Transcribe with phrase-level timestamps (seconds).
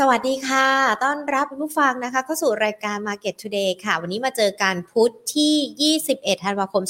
[0.00, 0.66] สวัสดีค่ะ
[1.04, 6.82] ต้อนรับผู้ฟังนะคะ เข้าสู่รายการ Market Today ค่ะ วันนี้มาเจอการพุธที่ 21 ธันวาคม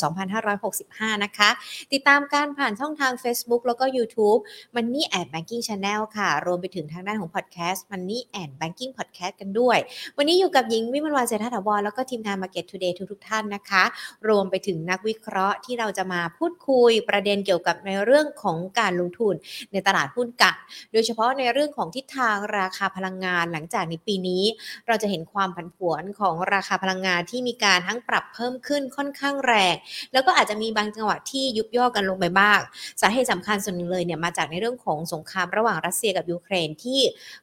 [0.59, 1.51] 2565 นะคะ
[1.93, 4.41] ติดตามการผ่านช่องทาง Facebook แล้วก็ YouTube
[4.75, 9.79] Money and Banking Channel ค่ะ รวมไปถึงทางด้านของ Podcast Money and Banking Podcast กันด้วย
[10.17, 13.85] วันนี้อยู่กับหญิงวิมลวันเศรษฐถาวรแล้วก็ทีมงาน Market Today ทุกๆท่านนะคะ
[14.29, 19.35] รวมไปถึงนักวิเคราะห์ที่เราจะมาพูดคุยประเด็นเกี่ยวกับในเรื่องของการลงทุน
[19.73, 20.55] ในตลาดหุ้นกัน
[20.93, 24.45] โดยเฉพาะในเรื่องของทิศทางราคาพลังงานหลังจากในปีนี้
[24.87, 29.75] เราจะเห็นความผันผวนของราคาพลังงานที่มีการทั้งปรับเพิ่มขึ้นค่อนข้างแรง
[30.13, 32.61] แล้วก็อาจจะมีบางจังหวะที่ยุบย่อกันลงไปบ้าง
[33.01, 37.01] สาเหตุสำคัญส่วนหนึ่งเลยเนี่ยมาจากในเรื่องของสงครามระหว่างรัสเซียกับยูเครนที่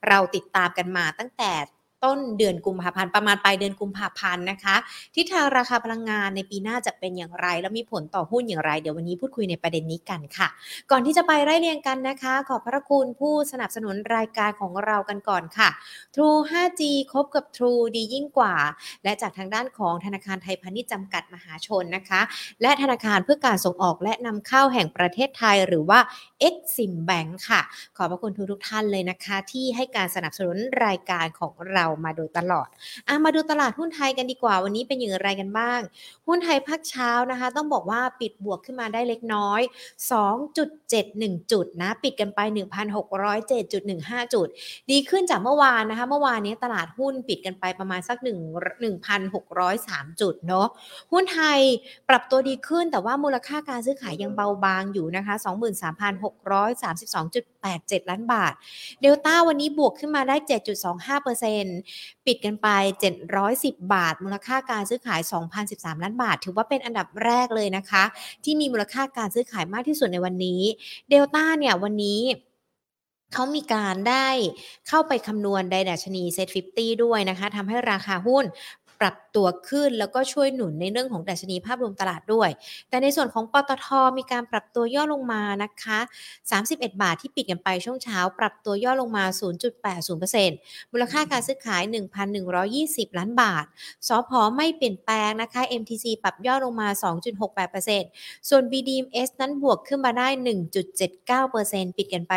[0.08, 1.52] เราติดตามกันมาตั้งแต่
[2.04, 4.76] ต้นเดือนกุมภาพันธ์ประมาณปลายเดือนกุมภาพันธ์นะคะ
[5.16, 10.48] ทิศทางราคาพลังงานในปีหน้าจะเป็นอย่างไร แล้วมีผลต่อหุ้นอย่างไร เดี๋ยววันนี้พูดคุยในประเด็นนี้กันค่ะ
[10.92, 15.70] ก่อนที่จะไปไล่เรียงกันนะคะ ขอบพระคุณผู้สนับสนุนรายการของเรากันก่อนค่ะ
[16.16, 18.56] True 5G คบกับ True ดียิ่งกว่า
[19.04, 22.22] และจากทางด้านของธนาคารไทยพาณิชย์จำกัดมหาชนนะคะ
[22.62, 26.00] และธนาคารเพื่อการส่งออกและนำเข้าแห่งประเทศไทยหรือว่า
[26.48, 27.62] Exim Bank ค่ะ
[27.98, 32.68] ขอบพระคุณทุกทุกท่านเลยนะคะ ที่ให้การสนับสนุนรายการของเรามาโดยตลอด
[33.08, 35.80] อะมาดูตลาดหุ้นไทยกันดีกว่า วันนี้เป็นอย่างไรกันบ้าง
[36.28, 39.62] หุ้นไทยภาคเช้านะคะ ต้องบอกว่าปิดบวกขึ้นมาได้เล็กน้อย
[40.82, 42.40] 2.71 จุดนะ ปิดกันไป
[43.18, 44.48] 1,607.15 จุด
[44.92, 48.28] ดีขึ้นจากเมื่อวานนะคะ เมื่อวานนี้ตลาดหุ้นปิดกันไปประมาณสัก1
[48.84, 50.68] 1,603 จุดเนาะ
[51.12, 51.60] หุ้นไทย
[52.10, 55.36] ปรับตัวดีขึ้นแต่ว่ามูลค่าการซื้อขายยังเบาบางอยู่นะคะ
[57.82, 58.54] 87 ล้านบาท
[59.02, 60.36] เดลต้าวันนี้บวกขึ้นมาได้
[61.52, 62.68] 7.25%ปิดกันไป
[63.32, 65.22] 710 บาท มูลค่าการซื้อขาย
[65.62, 68.04] 2,013 ล้านบาท ถือว่าเป็นอันดับแรกเลยนะคะ
[68.44, 70.62] ที่มีมูลค่าการซื้อขายมากที่สุดในวันนี้
[71.10, 72.22] เดลต้าเนี่ยวันนี้
[73.34, 74.28] เขามีการได้
[74.88, 78.46] เข้าไปคำนวณไดดัชนีเซ็ต50ด้วยนะคะทำให้ราคาหุ้น
[79.02, 82.50] ปรับตัวขึ้น แล้วก็ช่วยหนุนในเรื่องของดัชนีภาพรวมตลาดด้วย
[82.90, 86.00] แต่ในส่วนของปตทมีการปรับตัวย่อลงมานะคะ
[86.52, 89.24] 31 บาทที่ปิดกันไปช่วงเช้า ปรับตัวย่อลงมา
[89.90, 91.84] 0.80%มูลค่าการซื้อขาย
[92.52, 93.66] 1,120 ล้านบาท
[94.08, 96.88] สอพอไม่เปลี่ยนแปลงนะคะ MTC ปรับย่อลงมา
[97.68, 100.28] 2.68%ส่วน BDMs นั้นบวกขึ้นมาได้
[101.12, 102.34] 1.79%ปิดกันไป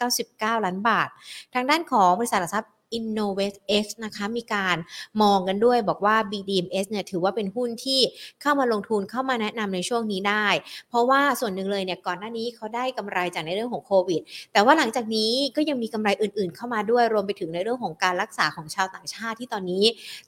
[0.00, 1.08] 699 ล้านบาท
[1.54, 4.76] ทางด้านของบริษัทหลักทรัพย์ Innovate X นะคะมีการ
[5.22, 8.00] มองกันด้วยบอกว่า BDMs เนี่ยถือว่าเป็นหุ้นที่
[8.42, 10.46] เข้ามาลงทุนเข้ามาแนะนำในช่วงนี้ได้
[10.88, 14.20] เพราะว่าส่วนหนึ่งเลยเนี่ยก่อนหน้านี้เขาได้กำไรจากในเรื่องของโควิด
[14.52, 19.84] แต่ว่าหลังจากนี้ก็ยังมีกำไรอื่นๆ เข้ามาด้วยรวมไปถึงในเรื่องของการรักษาของชาวต่างชาติที่ตอนนี้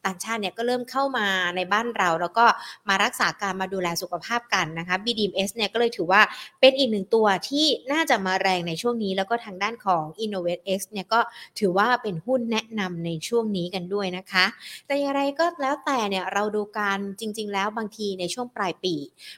[0.06, 1.26] ต่างชาติเนี่ยก็เริ่มเข้ามา
[1.56, 2.44] ในบ้านเรา แล้วก็
[2.88, 6.20] มารักษาการมาดูแลสุขภาพกันนะคะ BDMs เนี่ยก็เลยถือว่า
[6.60, 11.20] เป็นอีกหนึ่งตัวที่น่าจะมาแรงในช่วงนี้ แล้วก็ทางด้านของ Innovate X เนี่ยก็
[11.58, 14.46] ถือว่าเป็นหุ้นแแนะนำในช่วงนี้กันด้วยนะคะ
[14.86, 18.94] แต่อย่างไรก็แล้วแต่เนี่ยเราดูการจริง ๆ แล้วบางทีในช่วงปลายปี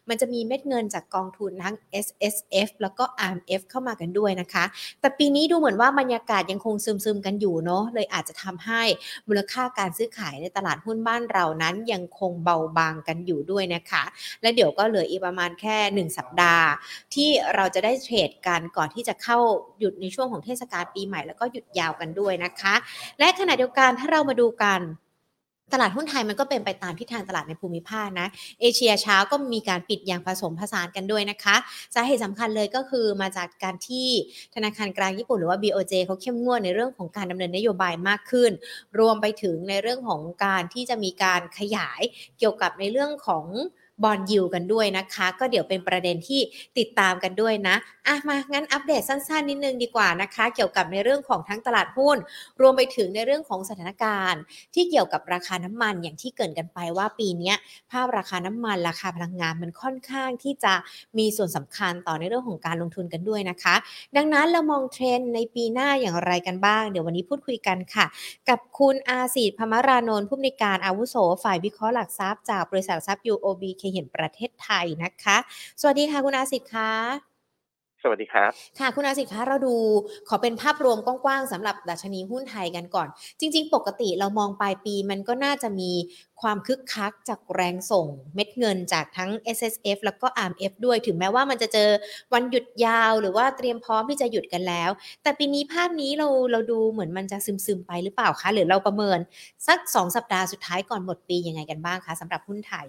[0.09, 1.75] มันจะมีเม็ดเงินจากกองทุนทั้ง
[2.07, 2.37] S S
[2.67, 4.65] F แล้วก็ R M F เข้ามากันด้วยนะคะ
[5.01, 8.83] แต่ปีนี้ดูเหมือนว่าบรรยากาศยังคงซึมๆกันอยู่เนาะเลยอาจจะทำให้
[9.29, 14.05] มูลค่าการซื้อขายในตลาดหุ้นบ้านเรานั้นยังคงเบาบางกันอยู่ด้วยนะคะ
[14.43, 16.67] และเดี๋ยวก็เหลืออีกประมาณแค่ 1 สัปดาห์
[17.15, 19.39] ที่เราจะได้เทรดกันก่อนที่จะเข้า
[19.79, 22.75] หยุดในช่วงของเทศกาลปีใหม่แล้วก็หยุดยาวกันด้วยนะคะ
[23.19, 24.83] และขณะเดียวกันถ้าเรามาดูกัน
[25.75, 28.29] ตลาดหุ้นไทยมันก็เป็นไปตามทิศทางตลาดในภูมิภาคนะ
[28.61, 31.57] เอเชียเช้าก็มีการปิดอย่างผสมผสานกันด้วยนะคะ
[31.95, 34.09] สาเหตุสำคัญเลยก็คือมาจากการที่
[34.55, 38.51] ธนาคารกลางญี่ปุ่นหรือว่า BOJ เขาเข้มงวดในเรื่องของการดำเนินนโยบายมากขึ้น
[38.99, 42.01] รวมไปถึงในเรื่องของการที่จะมีการขยาย
[42.39, 43.45] เกี่ยวกับในเรื่องของ
[44.03, 46.41] บอลยิวกันด้วยนะคะ ก็เดี๋ยวเป็นประเด็นที่
[46.79, 47.77] ติดตามกันด้วยนะ
[48.07, 52.17] อะมางั้นอัปเดตสั้นๆนิดนึงดีกว่านะคะ เกี่ยวกับในเรื่องของทั้งตลาดหุ้น
[52.61, 54.43] รวมไปถึงในเรื่องของสถานการณ์
[54.75, 57.53] ที่เกี่ยวกับราคาน้ำมันอย่างที่เกินกันไปว่าปีนี้
[57.91, 60.75] ภาพราคาน้ำมันราคาพลังงานมันค่อนข้างที่จะ
[61.19, 63.75] มีส่วนสำคัญต่อในเรื่องของการลงทุนกันด้วยนะคะ
[64.17, 68.07] ดังนั้นเรามองเทรนด์ในปีหน้าอย่างไรกันบ้าง เดี๋ยววันนี้พูดคุยกันค่ะ
[68.49, 75.37] กับคุณอาศิษพมรานนท์ผู้อำนวยการอาวุโส ฝ่ายวิเคราะห์หลักทรัพย์จากบริษัททรัพย์ UOB เคเห็นประเทศไทยนะคะ
[75.81, 76.93] สวัสดีค่ะคุณอาศิษค่ะ
[78.03, 79.77] สวัสดีครับ ค่ะคุณอาศิษย์คะเราดู
[80.29, 83.09] ขอเป็นภาพรวมกว้างๆสำหรับดัชนีหุ้นไทยกันก่อน
[83.41, 85.93] จริง ๆ ปกติเรามองปลายปีมันก็น่าจะมี
[86.41, 91.91] ความคึกคักจากแรงส่งเม็ดเงินจากทั้ง S S F แล้วก็ R M F ด้วยถึงแม้ว่ามันจะเจอ
[92.33, 94.91] วันหยุดยาวหรือว่าเตรียมพร้อมที่จะหยุดกันแล้ว
[95.23, 99.19] แต่ปีนี้ภาพนี้เราเราดูเหมือนมันจะซึมๆไปหรือเปล่าคะหรือเราประเมิน
[99.69, 102.89] สัก 2 สัปดาห์สุดท้ายก่อนหมดปียังไงกันบ้างคะสำหรับหุ้นไทย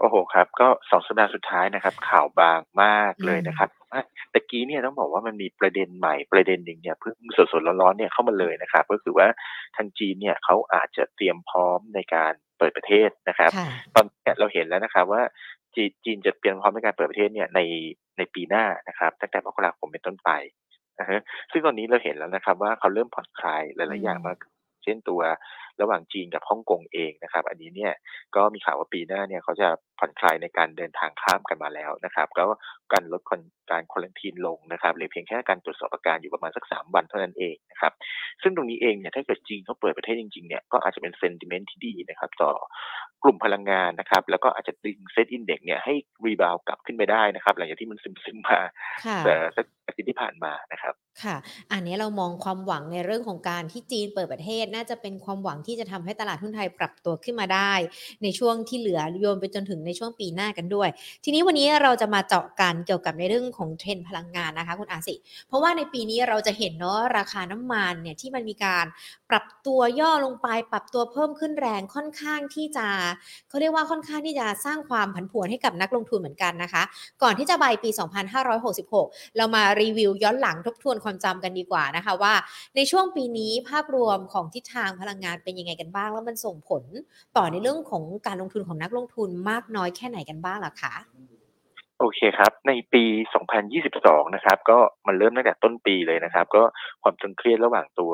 [0.00, 4.00] โอ้โฮครับ ก็2สัปดาห์สุดท้ายนะครับ ข่าวบางมากอืเลยนะครัมบอา
[4.32, 7.14] ตะกี้เนี่ยต้องบอกว่ามันมีประเด็นใหม่ประเด็นหนึ่งเนี่ยเพิ่ง
[7.52, 9.28] สดๆร้อนๆเนี่ยเข้ามาเลยนะครับ ก็คือว่า
[9.76, 15.22] ทางจีนเนี่ยเขาอาจจะเตรียมพร้อมในการเปิดประเทศนะครับ ค่ะ ตอนเนี้ยเราเห็นแล้วนะครับว่า
[15.74, 17.60] จีจีนจะเตรียมพร้อมในการเปิดประเทศเนี่ยใน
[18.18, 20.30] ในปีหน้านะครับ ตั้งแต่มกราคมเป็นต้นไป
[20.98, 21.20] อะฮะ
[21.52, 24.53] ซึ่งตอนนี้เราเห็นแล้วนะครับว่าเขาเริ่มผ่อนคลายหอืลายๆอย่างมากม
[24.84, 25.20] เช่นตัว
[25.80, 27.92] ระหว่างจีนกับฮ่องกงเองนะครับ อันนี้เนี่ย
[28.36, 32.48] ก็มีข่าวว่าปีหน้าเนี่ยเขาจะผ่อนคลายในการเดินทางข้ามกันมาแล้วนะครับ แล้ว
[32.92, 37.92] การลดคอนการ Quarantine ลงนะครับเหลือเพียงแค่การตรวจสอบอาการอยู่ประมาณสัก 3 วันเท่านั้นเองนะครับ
[38.42, 42.50] ซึ่งตรงนี้เองเนี่ยถ้าเกิดจีนเขาเปิดประเทศจริงๆเนี่ยก็อาจจะเป็น sentiment ที่ดีนะครับ ต่อ
[43.22, 45.94] กลุ่มพลังงานนะครับ แล้วก็อาจจะดึง SET Index เนี่ยให้
[46.24, 48.58] rebound กลับขึ้นไปได้นะครับหลังจากที่มันซึมๆมา
[49.06, 50.94] ค่เอะอสักอาทิตย์ที่ผ่านมานะครับ
[51.24, 51.36] ค่ะ
[51.72, 57.72] อันนี้เรามองความหวังในเรื่องของการที่จีนเปิดประเทศ น่าจะเป็นความหวังที่จะทำให้ตลาดหุ้นไทยปรับตัวขึ้นมาได้
[58.22, 60.88] ในช่วงที่เหลือโยนไปจนถึงในช่วงปีหน้ากันด้วย
[61.24, 65.14] ทีนี้วันนี้เราจะมาเจาะกันเกี่ยวกับในเรื่องของ Trend พลังงานนะคะคุณอาสิ
[65.48, 68.84] เพราะว่าในปีนี้เราจะเห็นเนาะราคาน้ำมันเนี่ยที่มันมีการ
[69.30, 72.86] ปรับตัวย่อลงไป ปรับตัวเพิ่มขึ้นแรงค่อนข้างที่จะ
[73.48, 76.82] เขาเรียกว่าค่อนข้างที่จะสร้างความผันผวนให้กับนักลงทุนเหมือนกันนะคะ
[77.22, 77.90] ก่อนที่จะไปปี
[78.62, 82.34] 2566 เรามารีวิวย้อนหลังทบทวนความจำกันดีกว่านะคะว่า
[82.76, 86.82] ในช่วงปีนี้ภาพรวมของทิศทางพลังงานเป็นยังไงกันบ้าง แล้วมันส่งผล
[87.36, 90.94] ต่อในเรื่องของการลงทุนของนักลงทุนมากน้อยแค่ไหนกันบ้างเหรอคะ?
[92.00, 93.04] โอเคครับ ในปี
[93.70, 96.62] 2022 นะครับ ก็มันเริ่มตั้งแต่ต้นปีเลยนะครับ ก็
[97.02, 98.12] ความตึงเครียดระหว่างตัว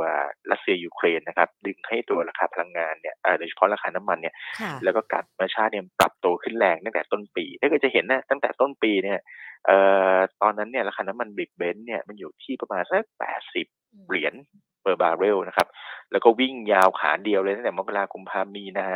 [0.50, 9.18] รัสเซียยูเครนนะครับ ดึงให้ตัวราคาพลังงานเนี่ยอ่าโดยเฉพาะราคาน้ำมันเนี่ยค่แล้ะวก็ก๊าซธรรมชาติเนี่ยปรับตัวขึ้นแรงตั้งแต่ต้นปี ถ้าเกิดจะเห็นนะตั้งแต่ต้นปีเนี่ย
[9.66, 9.76] เอ่
[10.14, 11.28] อตอนนั้นเนี่ยราคาน้ำมัน
[11.58, 13.04] Brent เนี่ยมันอยู่ที่ประมาณสัก
[13.50, 14.36] 80อืเหรียญม
[14.84, 15.68] per barrel นะครับ
[16.12, 18.88] แล้วก็วิ่งยาวขาเดียวเลยตั้งแต่มกรากุมภามีนา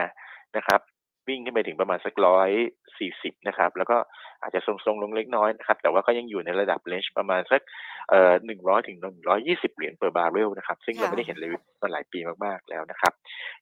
[0.56, 0.80] นะครับ
[1.28, 2.14] วิ่งขึ้นไปถึงประมาณสัก
[2.80, 3.96] 140นะครับ แล้วก็
[4.42, 7.60] อาจจะทรงๆลงเล็กน้อยนะครับ แต่ว่าก็ยังอยู่ในระดับเรนจ์ประมาณสัก
[8.10, 8.98] เอ่อ100ถึง
[9.36, 11.50] 120เหรียญ per barrel นะครับ ซึ่งคเรา่ไม่ได้เห็ะนเลย
[11.82, 13.12] มาหลายปีมากๆแล้วนะครับ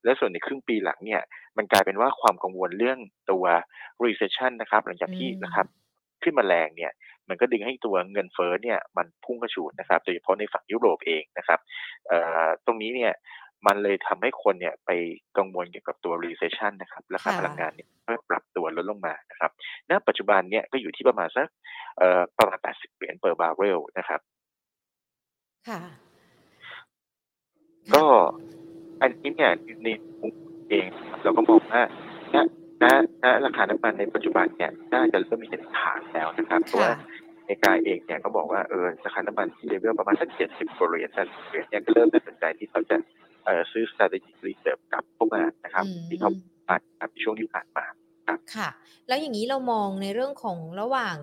[0.05, 1.23] แล้วส่วนในครึ่งปีหลังเนี่ย
[1.57, 2.99] มันกลายเป็นว่าความกังวลเรื่อง
[3.31, 3.45] ตัว
[4.05, 5.67] recession นะครับ หลังจาอืกที่ราคาม
[6.23, 6.93] ขึ้นมาแรงเนี่ย
[7.29, 11.59] มันก็ดึงให้ตัวเงินเฟ้อเนี่ยมันพุ่งกระฉูดนะครับโดยเฉพาะในฝั่งยุโรปเองนะครับ
[12.09, 13.13] เอ่อตรงนี้เนี่ย
[13.67, 14.91] มันเลยทำให้คนเนี่ยไป
[15.39, 19.51] กังวลเกี่ยวกับตัว recession นะครับราคคา่พลังงานะเนี่ยก็ปรับตัวลดลงมานะครับ
[19.91, 21.49] ณปัจจุบันเนี่ยก็อยู่ที่ประมาณสัก
[21.99, 24.21] เอ่อประมาณ 80 เหรียญ per barrel นะครับ
[25.69, 25.81] ค่ะ
[27.93, 28.07] คก่็ะ
[29.01, 29.51] อันนี้เนี่ย
[29.85, 29.89] ใน
[30.21, 30.35] มุม
[30.71, 30.87] เอง
[31.23, 31.83] เราก็มองว่า
[32.35, 32.37] ณ
[32.83, 32.85] ณ
[33.25, 36.97] ณราคาน้ำมันในปัจจุบันเนี่ยน่าจะเริ่มเห็นฐานแล้วนะครับเพคราะ่ว่าะ
[37.39, 43.22] อเมริกาเองเนี่ยก็บอกว่าเออราคาน้ำมันที่ level ประมาณสัก70กว่าเหรียญ80เหรียญเนี่ยก็เริ่มน่าสนใจที่เขาจะเอ่อ
[43.73, 46.53] ซื้อ strategic reserve กลับเข้ามานะครัอืบที่เขาม
[47.13, 47.85] ในช่วงที่ผ่านมา
[48.29, 48.69] ครับค่ะ
[49.09, 51.17] แล้วอย่างงี้เรามองในเรื่องของระหว่าง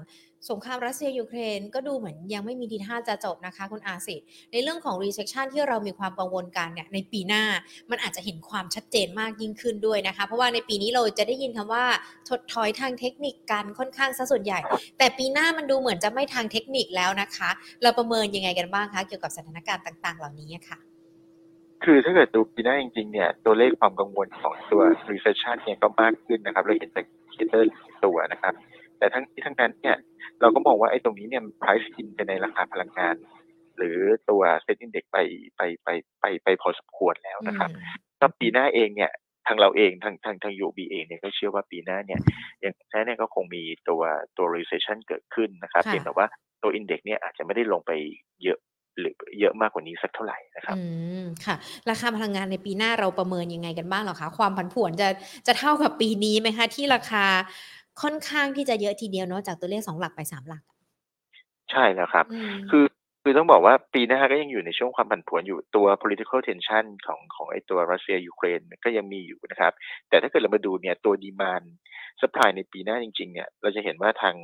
[0.49, 4.15] สงครามรัสเซียยูเครนก็ดูเหมือนยังไม่มีทีท่าจะจบนะคะ คุณอาสิ
[4.51, 7.43] ในเรื่องของ recession ที่เรามีความกังวลกันเนี่ยในปีหน้า
[7.91, 11.85] มันอาจจะเห็นความชัดเจนมากยิ่งขึ้นด้วยนะคะ เพราะว่าในปีนี้เราจะได้ยินคำว่า
[12.29, 14.59] ถดถอยทางเทคนิคกันค่อนข้างเสียส่วนใหญ่
[14.97, 17.49] แต่ปีหน้ามันดูเหมือนจะไม่ทางเทคนิคแล้วนะคะ
[17.81, 20.88] เราประเมินยังไงกันบ้างคะเกี่ยวกับสถานการณ์ต่าง ๆ เหล่านี้อะค่ะ?
[21.83, 24.81] คือถ้าเกิดดูปีหน้าจริงๆเนี่ยตัวเลขความกังวลของตัว
[25.11, 28.53] recession เนี่ยก็มากขึ้นนะครับเราเห็นจาก indicator หลายตัวนะครับ
[28.97, 29.95] แต่ทั้งนี้ทั้งนั้นเนี่ย
[30.41, 33.15] เราก็มองว่าไอ้ตรงนี้เนี่ยมัน price in ไปในราคาพลังงาน
[33.77, 33.97] หรือ
[34.29, 35.17] ตัว Set Index ไป
[35.57, 35.89] ไปไป
[36.21, 37.73] ไปไปพอสมควรแล้วอืนะครับม
[38.21, 39.11] ก็ปีหน้าเองเนี่ย
[39.47, 42.19] ทางเราเองทางทางทาง UOB เองเนี่ยก็เชื่อว่าปีหน้าเนี่ย
[42.61, 44.01] อย่างแท้เนี่ยก็คงมีตัว
[44.37, 46.25] ตัว recession เกิดขึ้นนะครับคเพ่ียงแต่ะว่า
[46.63, 47.91] ตัว Index เนี่ยอาจจะไม่ได้ลงไป
[48.43, 48.59] เยอะ
[49.01, 50.77] หรือเยอะมากกว่านี้สักเท่าไรนะครัอบื
[51.19, 51.55] มค่ะ
[51.89, 54.29] ราคาพลังงานในปีหน้าเราประเมินยังไงกันบ้างเหรอคะ?
[54.37, 55.07] ความผันผวนจะ
[55.47, 56.65] จะเท่ากับปีนี้ไหมคะ?
[56.75, 57.25] ที่ราคา
[58.01, 60.75] ค่อนข้างที่จะเยอะทีเดียวเนาะจากตัวเลข2หลักไป3หลักอะ
[61.71, 62.31] ใช่แล้วครับอื
[62.69, 62.83] คมือ
[63.23, 69.73] คือต้องบอกว่าปีหน้าก็ยังอยู่ในช่วงความผันผวนอยู่ตัว political tension ของของไอ้ตัวรัสเซียยูเครนก็ยังมีอยู่นะครับ
[70.09, 71.65] แต่ถ้าเกิดเรามาดูเนี่ยตัว demand
[72.21, 74.35] ซัปพลายในปีหน้าจริงๆเนี่ยเราจะเห็นว่าทาง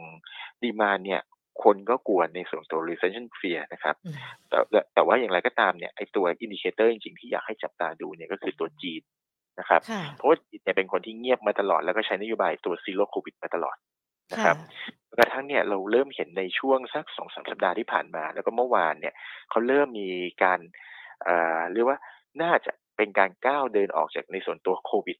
[0.63, 1.21] demand เนี่ย
[1.63, 4.15] คนก็กลัวในส่วนตัว recession fear นะครับอืม
[4.49, 9.01] แต่แต่แต่ว่าอย่างไรก็ตามเนี่ยไอ้ตัว indicator จริงๆที่อยากให้จับตาดูเนี่ยก็คือตัวจีน
[9.59, 13.77] นะครับค่เพะราะว่าจีนเนี่ยเป็นคนที่เงียบมาตลอดแล้วก็ใช้นโยบายตัว zero COVID มาตลอด
[14.33, 19.13] นคะ่ครับะกระทั่งเนี่ยเราเริ่มเห็นในช่วงสัก2-3สัปดาห์ที่ผ่านมา แล้วก็เมื่อวานเนี่ย
[19.49, 20.09] เขาเริ่มมี
[20.43, 20.59] การ
[21.23, 21.99] เอ่อเรียกว่า
[22.41, 25.17] น่าจะเป็นการก้าวเดินออกจากในส่วนตัวโควิด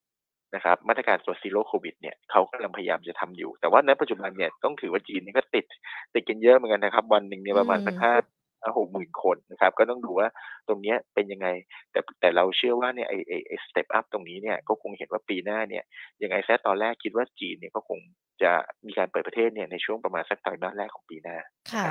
[0.56, 5.66] นะครับมาตรการตัว zero COVID เนี่ยเขากำลังพยายามจะทำอยู่ แต่ว่าณปัจจุบันเนี่ยต้องถือว่าจีนเนี่ยก็ติด
[6.14, 10.28] ติดกันเยอะเหมือนกันนะครับ วันหนึ่งเนี่อืยประมาณสักม5หกหมื่นคนนะครับ ก็ต้องดูว่า
[10.68, 11.48] ตรงนี้เป็นยังไง
[11.92, 15.84] แต่แต่เราเชื่อว่าเนี่ยไอไอไอ step up ตรงนี้เนี่ยก็คงเห็นว่าปีหน้าเนี่ย
[16.24, 18.00] ยังไงแท้ตอนแรกคิดว่าจีนเนี่ยก็คง
[18.44, 18.52] จะ
[18.88, 21.38] มีการเปิดประเทศเนี่ยในช่วงประมาณสักไตรมาสแรกของปีหน้า
[21.74, 21.86] ค่ะ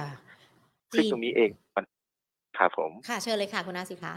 [0.96, 1.84] ซึ่งตรงนี้เองมัน
[2.58, 4.14] ครับผม ค่ะเชิญเลยค่ะคุณอาสิคะ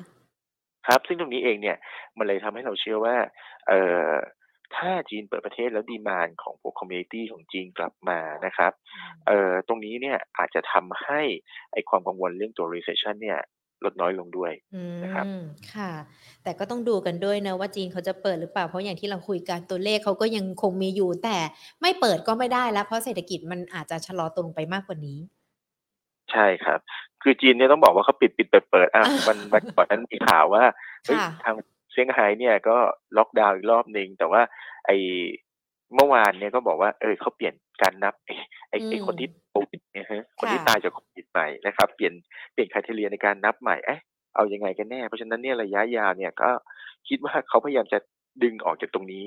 [0.87, 1.77] ครับ ซึ่งตรงนี้เองเนี่ย
[2.17, 3.15] มันเลยทำให้เราเชื่อว่า
[3.67, 4.11] เอ่อ
[4.75, 8.71] ถ้าจีนเปิดประเทศแล้ว demand ของพวก commodity ของจีนกลับมานะครับ
[9.27, 11.21] เอ่อตรงนี้เนี่ยอาจจะทำให้
[11.71, 13.39] ไอความกังวลเรื่องตัว recession เนี่ย
[13.85, 15.41] ลดน้อยลงด้วยอืนะครับม
[15.73, 15.91] ค่ะ
[16.43, 21.37] แต่ก็ต้องดูกันด้วยนะว่าจีนเขาจะเปิดหรือเปล่า เพราะอย่างที่เราคุยกันตัวเลขเขาก็ยังคงมีอยู่ แต่
[21.81, 25.19] ไม่เปิดก็ไม่ได้แล้ว เพราะเศรษฐกิจมันอาจจะชะลอตัวลงไปมากกว่านี้
[26.31, 26.79] ใช่ครับ
[27.21, 30.63] คือจีนเนี่ยต้องบอกว่าเขาปิดปิดเปิดเปิดอะวันวันก่อนนั้นมีข่าวว่า
[31.05, 32.77] เฮ้ยค่ะทางเซี่ยงไฮ้เนี่ยก็
[33.17, 34.41] ล็อกดาวน์อีกรอบหนึ่งแต่ว่า
[34.85, 34.91] ไอ
[35.95, 38.29] เมื่อวานเนี่ยก็บอกว่า เออเขาเปลี่ยนการนับไอ
[38.69, 42.13] ไอไออืมคนที่โควิดเนี่ยฮะคนที่ค่ะตายจากโควิดใหม่นะครับ เปลี่ยน
[42.53, 44.01] เปลี่ยนคุณทีเรียในการนับใหม่เอ๊ะ
[44.35, 46.49] เอายังไงกันแน่ เพราะฉะนั้นเนี่ยระยะยาวเนี่ยก็
[47.07, 47.99] คิดว่าเขาพยายามจะ
[48.43, 49.23] ดึงออกจากตรงนี้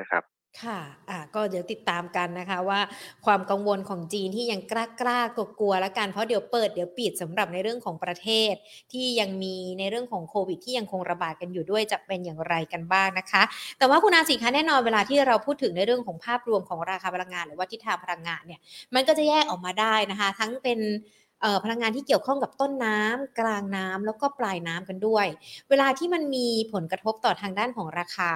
[0.00, 0.22] นะครับ
[0.62, 2.80] ค่ะ อ่า ก็เดี๋ยวติดตามกันนะคะว่า
[3.26, 8.54] ความกังวลของจีนที่ยังกล้ากล้ากลัวกลัวๆแล้วกัน เพราะเดี๋ยวเปิดเดี๋ยวปิดสำหรับในเรื่องของประเทศ
[8.92, 13.42] ที่ยังมีในเรื่องของโควิดที่ยังคงระบาดกันอยู่ด้วยจะเป็นอย่างไรกันบ้างนะคะ
[13.78, 18.60] แต่ว่าคุณอาสิคะแน่นอนเวลาที่เราพูดถึงในเรื่องของภาพรวมของราคาพลังงาน หรือว่าทิศทางพลังงานเนี่ย
[18.94, 20.78] มันก็จะแยกออกมาได้นะคะ ทั้งเป็น
[21.64, 25.26] พลังงานที่เกี่ยวข้องกับต้นน้ำกลางน้ำแล้วก็ปลายน้ำกันด้วย
[25.70, 28.32] เวลาที่มันมีผลกระทบต่อทางด้านของราคา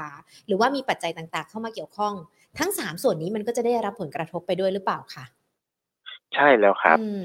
[0.47, 2.15] หรือว่ามีปัจจัยต่างๆ เข้ามาเกี่ยวข้อง
[2.59, 5.25] ทั้งสามส่วนนี้มันก็จะได้รับผลกระทบไปด้วยหรือเปล่าคะ
[6.35, 7.25] ใช่แล้วครับอืม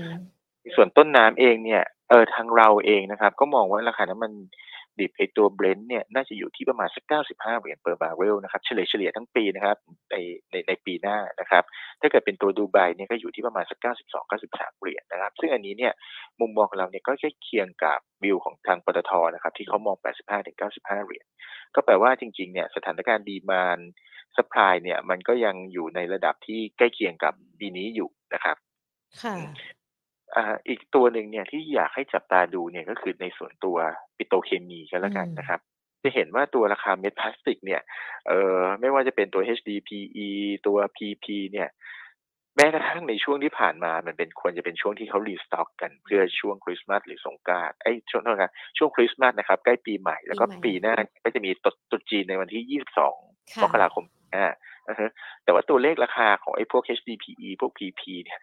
[0.75, 4.31] ส่วนต้นน้ำเองเนี่ยเออทางเราเองนะครับ ก็มองว่าราคาน้ำมัน
[5.00, 9.77] ดิบไอ้ตัว Brent เนี่ยน่าจะอยู่ที่ประมาณสัก 95 เหรียญ per barrel นะครับเฉลี่ยเฉลี่ยทั้งปีนะครับ
[10.12, 10.16] ใน
[10.51, 11.63] ในในปีหน้านะครับ
[12.01, 15.94] ถ้าเกิดเป็นตัวดูไบเนี่ยก็อยู่ที่ประมาณสัก 92 93 เหรียญนะครับซึ่งอันนี้เนี่ย
[16.39, 21.25] มุมมองของเราเนี่ยก็ใกล้เคียงกับวิวของทางปตทนะครับที่เขามอง 85 95 เหรียญ
[21.75, 23.80] ก็แปลว่าจริงๆเนี่ยสถานการณ์ demand
[24.38, 28.58] supply เนี่ยมันก็ยังอยู่ในระดับที่ใกล้เคียงกับปีนี้อยู่นะครับ
[29.24, 29.36] ค่ะ
[30.36, 33.77] อ่าอีกตัวหนึ่งเนี่ยที่อยากให้จับตาดูเนี่ยก็คือในส่วนตัว
[34.17, 35.60] ปิโตรเคมีกันแล้วกันอืมนะครับ
[36.03, 37.81] จะเห็นว่าตัวราคาเม็ดพลาสติกเนี่ย
[38.27, 40.29] เอ่อไม่ว่าจะเป็นตัว HDPE
[40.67, 41.69] ตัว PP เนี่ย
[42.55, 54.05] แม้กระทั่งในช่วงที่ผ่านมามันเป็นควรจะเป็นช่วงที่เขา restock กันเพื่อช่วงคริสต์มาสหรือสงกรานต์ไอ้ยช่วงเท่านั้นช่วงคริสต์มาสนะครับใกล้ปีใหม่แล้วก็ปีใหม่ปีหน้าก็จะมีตรุษตรุษจีนในวันที่ 22ค่ะมกราคม
[54.36, 54.48] อ่า
[54.88, 55.12] อ่าฮะ
[55.43, 58.39] แต่ว่าตัวเลขราคาของไอ้พวก HDPE พวก PP เนี่ย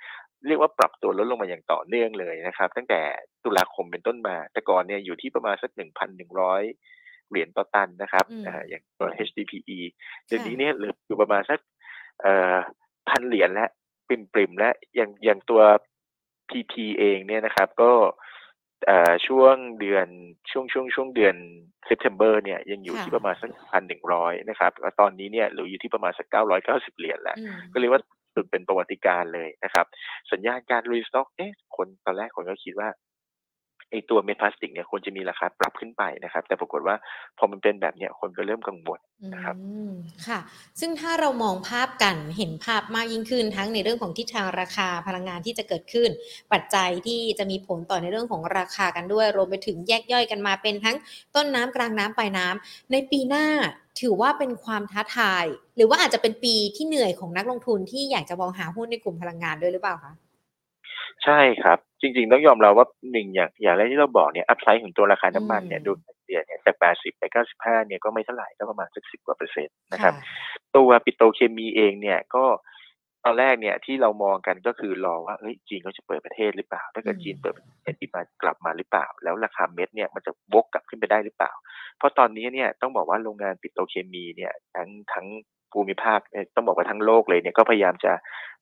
[0.49, 3.01] เรียกว่าปรับตัวลดลงมาอย่างต่อเนื่องเลยนะครับ ตั้งแต่
[3.45, 5.71] ตุลาคมเป็นต้นมา แต่ก่อนเนี่ยอยู่ที่ประมาณสัก
[6.31, 9.79] 1,100เหรียญต่อตันนะครับอืมอ่าอย่างตัว HDPE
[10.27, 11.59] เดี๋ยวค่ะนี้เนี่ยเหลืออยู่ประมาณสัก
[12.21, 12.57] เอ่อ
[13.09, 13.71] พันเหรียญแล้ว
[14.09, 15.63] ปริมๆแล้วอย่างอย่างตัว
[16.51, 17.93] PP เองเนี่ยนะครับ ก็
[18.87, 20.07] เอ่อช่วงเดือน
[20.51, 21.37] ช่วงช่วงช่วงเดือน
[21.89, 28.03] September เนี่ยยังอยู่ค่ะที่ประมาณสักพันหนึ่งร้อยนะครับแล้วตอนนี้เนี่ยเหลืออยู่ที่ประมาณสักเก้าร้อยเก้าสิบเหรียญแล้วอืมก็เรียกว่า
[28.35, 29.87] สุดเป็นประวัติการเลยนะครับ
[30.33, 32.91] สัญญาณการรีสต็อกเอ๊ะคนตอนแรกคนก็คิดว่า
[33.91, 36.97] ไอตัวเม็ดพลาสติกเนี่ยควรจะมีราคาปรับขึ้นไปนะครับ แต่ปรากฏว่า
[37.39, 39.01] พอมันเป็นแบบเนี้ยคนก็เริ่มกังวล
[39.35, 39.57] นะครับ
[40.27, 40.39] ค่ะ
[40.81, 46.11] ซึ่งถ้าเรามองภาพกันเห็นภาพมากยิ่งขึ้น ทั้งในเรื่องของทิศทางราคาพลังงานที่จะเกิดขึ้น
[46.53, 50.97] ปัจจัยที่จะมีผลต่อในเรื่องของราคากันด้วย รวมไปถึงแยกย่อยกันมาเป็นทั้ง
[51.35, 53.47] ต้นน้ำกลางน้ำปลายน้ำในปีหน้า
[54.01, 55.45] ถือว่าเป็นความท้าทาย
[55.77, 60.13] หรือว่าอาจจะเป็นปีที่เหนื่อยของนักลงทุนที่อยากจะมองหาหุ้นในกลุ่มพลังงานด้วยหรือเปล่าคะ
[61.25, 65.93] ใช่ครับ จริง ๆ ต้องยอมรับว่าหนึ่งอย่างอย่างแรกที่เราบอกเนี่ย upside ของตัวราคาน้ำมันเนี่ยอืมดู
[66.27, 67.23] เดียเนี่ยจาก80ไป
[67.57, 70.23] 95เนี่ยก็ไม่เท่าไหร่ก็ประมาณสัก10กว่าเปอร์เซ็นต์นะครับค่ะ
[70.77, 72.45] ตัวปิโตรเคมีเองเนี่ยก็
[73.25, 81.53] ตอนแรกเนี่ยที่เรามองกันก็คือรอว่าเฮ้ยจีนเขาจะเปิดประเทศหรือเปล่า ถ้าเกิดอืมจีนเปิดประเทศ demand กลับมาหรือเปล่า แล้วราคาเม็ดเนี่ยมันจะวกกลับขึ้นไปได้หรือเปล่า
[81.99, 85.27] เพราะตอนนี้เนี่ยต้องบอกว่าโรงงานปิโตรเคมีเนี่ยทั้งทั้ง
[85.73, 88.13] ภูมิภาคเอ่อต้องบอกว่าทั้งโลกเลยเนี่ยก็พยายามจะ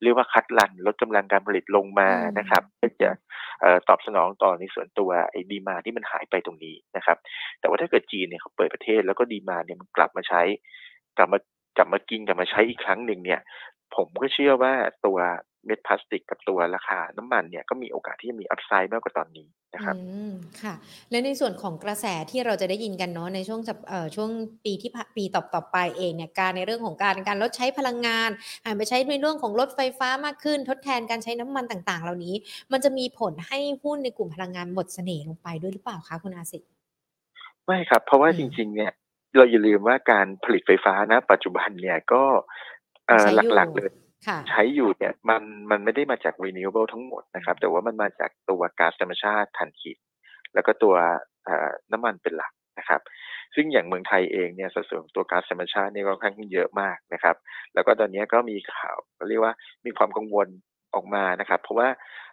[0.02, 3.10] เรียกว่าคัดลันลดกำลังการผลิตลงมาอืมนะครับเพื่อจะ
[3.60, 7.16] เอ่อตอบสนองต่อในส่วนตัวไอ้ดีมาที่มันหายไปตรงนี้นะครับ
[7.60, 10.42] แต่ว่าถ้าเกิดจีนเนี่ยเขาเปิดประเทศแล้วก็ดีมาเนี่ยมันกลับมาใช้
[11.18, 11.38] กลับมา
[11.76, 13.40] กลับมากินกลับมาใช้อีกครั้งหนึ่งเนี่ย
[13.96, 14.72] ผมก็เชื่อว่า
[15.06, 15.18] ตัว
[15.66, 20.32] เม็ดพลาสติกกับตัวราคาน้ำมันเนี่ยก็มีโอกาสที่จะมีอัพไซด์มากกว่าตอนนี้นะครับอืม
[20.62, 20.74] ค่ะ
[21.10, 24.30] และในส่วนของกระแสที่เราจะได้ยินกันเนาะในช่วงสัปเอ่อช่วง
[24.64, 28.30] ปีที่ผ่านปีต่อต่อไปเองเนี่ยการในเรื่องของการการลดใช้พลังงาน
[28.64, 32.34] หันไปใช้ในเรื่องของรถไฟฟ้ามากขึ้น ทดแทนการใช้น้ำมันต่าง ๆ เหล่านี้
[32.72, 36.58] มันจะมีผลให้หุ้นในกลุ่มพลังงานหมดเสน่ห์ลงไปด้วยหรือเปล่าคะคุณอาสิ
[37.66, 38.92] ไม่ครับ เพราะว่าอืมจริง ๆ เนี่ย
[39.36, 42.81] เราอย่าลืมว่าการผลิตไฟฟ้านะปัจจุบันเนี่ยก็เอ่อใช้อยู่
[43.54, 43.90] หลักๆเลย
[44.26, 49.98] ค่ะใช้อยู่เนี่ยมันมันไม่ได้มาจาก renewable ทั้งหมดนะครับ แต่ว่ามันมาจากตัวก๊าซธรรมชาติถ่านหิน
[50.54, 50.94] แล้วก็ตัว
[51.44, 53.00] เอ่อน้ำมันเป็นหลักนะครับ
[53.54, 57.36] ซึ่งอย่างเมืองไทยเองเนี่ยสัดส่วนของตัวก๊าซธรรมชาติเนี่ยก็ค่อนข้างเยอะมากนะครับ
[57.74, 58.96] แล้วก็ตอนนี้ก็มีข่าว
[59.28, 59.54] เรียกว่า
[59.86, 60.48] มีความกังวล
[60.94, 61.88] ออกมานะครับ เพราะว่า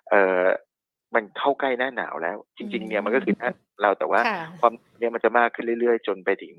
[0.10, 0.44] เอ่อ
[1.16, 6.56] มันเข้าใกล้หน้าหนาวแล้ว จริง ๆ เนี่ยมันก็คือหน้าเราแต่ว่าค่ะความเนี่ยมันจะมากขึ้นเรื่อย ๆ จนไปถึง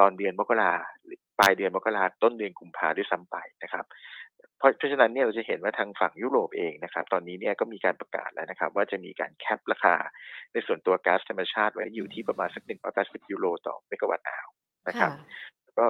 [0.00, 0.72] ตอนเดือนมกรา
[1.04, 3.84] หรือปลายเดือนมกราต้นเดือนกุมภาด้วยซ้ำไปนะครับ
[4.58, 9.94] เพราะเพราะฉะนั้นเนี่ยเราจะเห็นว่าทางฝั่งยุโรปเองนะครับ ตอนนี้เนี่ยก็มีการประกาศแล้วนะครับ ว่าจะมีการแคปราคา
[10.52, 12.62] ในส่วนตัวก๊าซธรรมชาติไว้อยู่ที่ประมาณสัก
[12.96, 14.48] 180ยูโรต่อเมกะวัตต์อาว
[14.88, 15.86] นะครับค่ะก็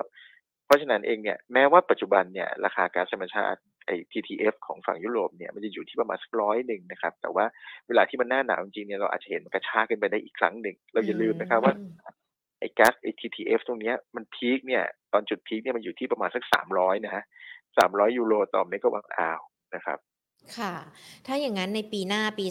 [0.67, 7.45] เพราะฉะนั้นเองเนี่ยแม้ว่าปัจจุบันเนี่ยราคาก๊าซธรรมชาติไอ้ TTF ของฝั่งยุโรปเนี่ยมันจะอยู่ที่ประมาณสักร้อยหนึ่งนะครับ แต่ว่า
[7.89, 11.93] เวลาที่มันหน้าหนาวจริงๆเนี่ยเราอาจจะเห็นมันกระชากขึ้นไปได้อีกครั้งหนึ่ง เราอย่าลืมนะครับว่าอืม
[12.59, 17.25] ไอ้แก๊สไอ้ TTF ตรงเนี้ยมันพีคเนี่ยตอนจุดพีคเนี่ยมันอยู่ที่ประมาณสักสามร้อยนะฮะ
[17.79, 19.41] สามร้อยยูโรต่อเมกะวัตต์อาว
[19.75, 19.99] นะครับ
[20.59, 20.75] ค่ะ
[21.27, 22.47] ถ้าอย่างนั้นในปีหน้าปี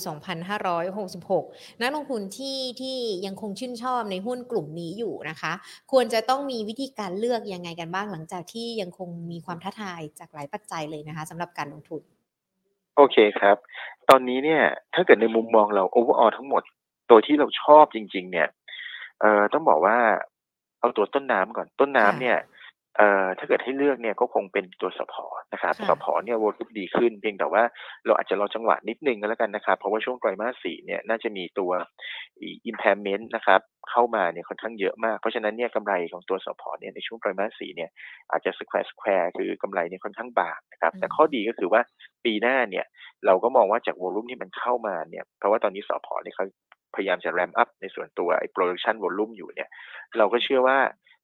[0.68, 5.54] 2566 นักลงทุนที่ที่ยังคงชื่นชอบในหุ้นกลุ่มนี้อยู่นะคะ
[5.92, 12.02] ควรจะต้องมีวิธีการเลือกยังไงกันบ้างหลังจากที่ยังคงมีความท้าทายจากหลายปัจจัยเลยนะคะสำหรับการลงทุน
[12.96, 13.58] โอเคครับ
[14.10, 16.64] ตอนนี้เนี่ยถ้าเกิดในมุมมองเรา overall ทั้งหมด
[17.10, 18.48] ตัวที่เราชอบจริง ๆ เนี่ย
[19.22, 19.98] เอ่อต้องบอกว่า
[20.80, 22.38] เอาตัวต้นน้ำก่อนต้นน้ำเนี่ย
[22.98, 25.16] เอ่อถ้าเกิดให้เลือกเนี่ยก็คงเป็นตัวสพ
[25.54, 27.64] นะครับค่ะสพเนี่ยโวลุ่มดีขึ้น เพียงแต่ว่า
[28.06, 31.72] เราอาจจะรอจังหวะนิดนึงก็แล้วกันนะครับเพราะว่าช่วงไตรมาสสี่เนี่ยน่าจะมีตัว
[32.70, 37.90] impairment นะครับเข้ามาเนี่ยค่อนข้างเยอะมากเพราะฉะนั้นเนี่ยกำไรของตัวสพเนี่ยในช่วงไตรมาสสี่เนี่ย
[38.32, 41.82] อาจจะ square square คือกำไรเนี่ยค่อนข้างบางนะครับแต่ข้อดีก็คือว่า
[42.26, 42.86] ปีหน้าเนี่ย
[43.26, 46.46] เราก็มองว่าจากวอลุ่มที่มันเข้ามาเนี่ยเพราะว่าตอนนี้สพเนี่ยเขา
[46.96, 49.70] พยายามจะ ramp up ในส่วนตัวไอ้ production volume อยู่เนี่ย
[50.18, 50.78] เราก็เชื่อว่า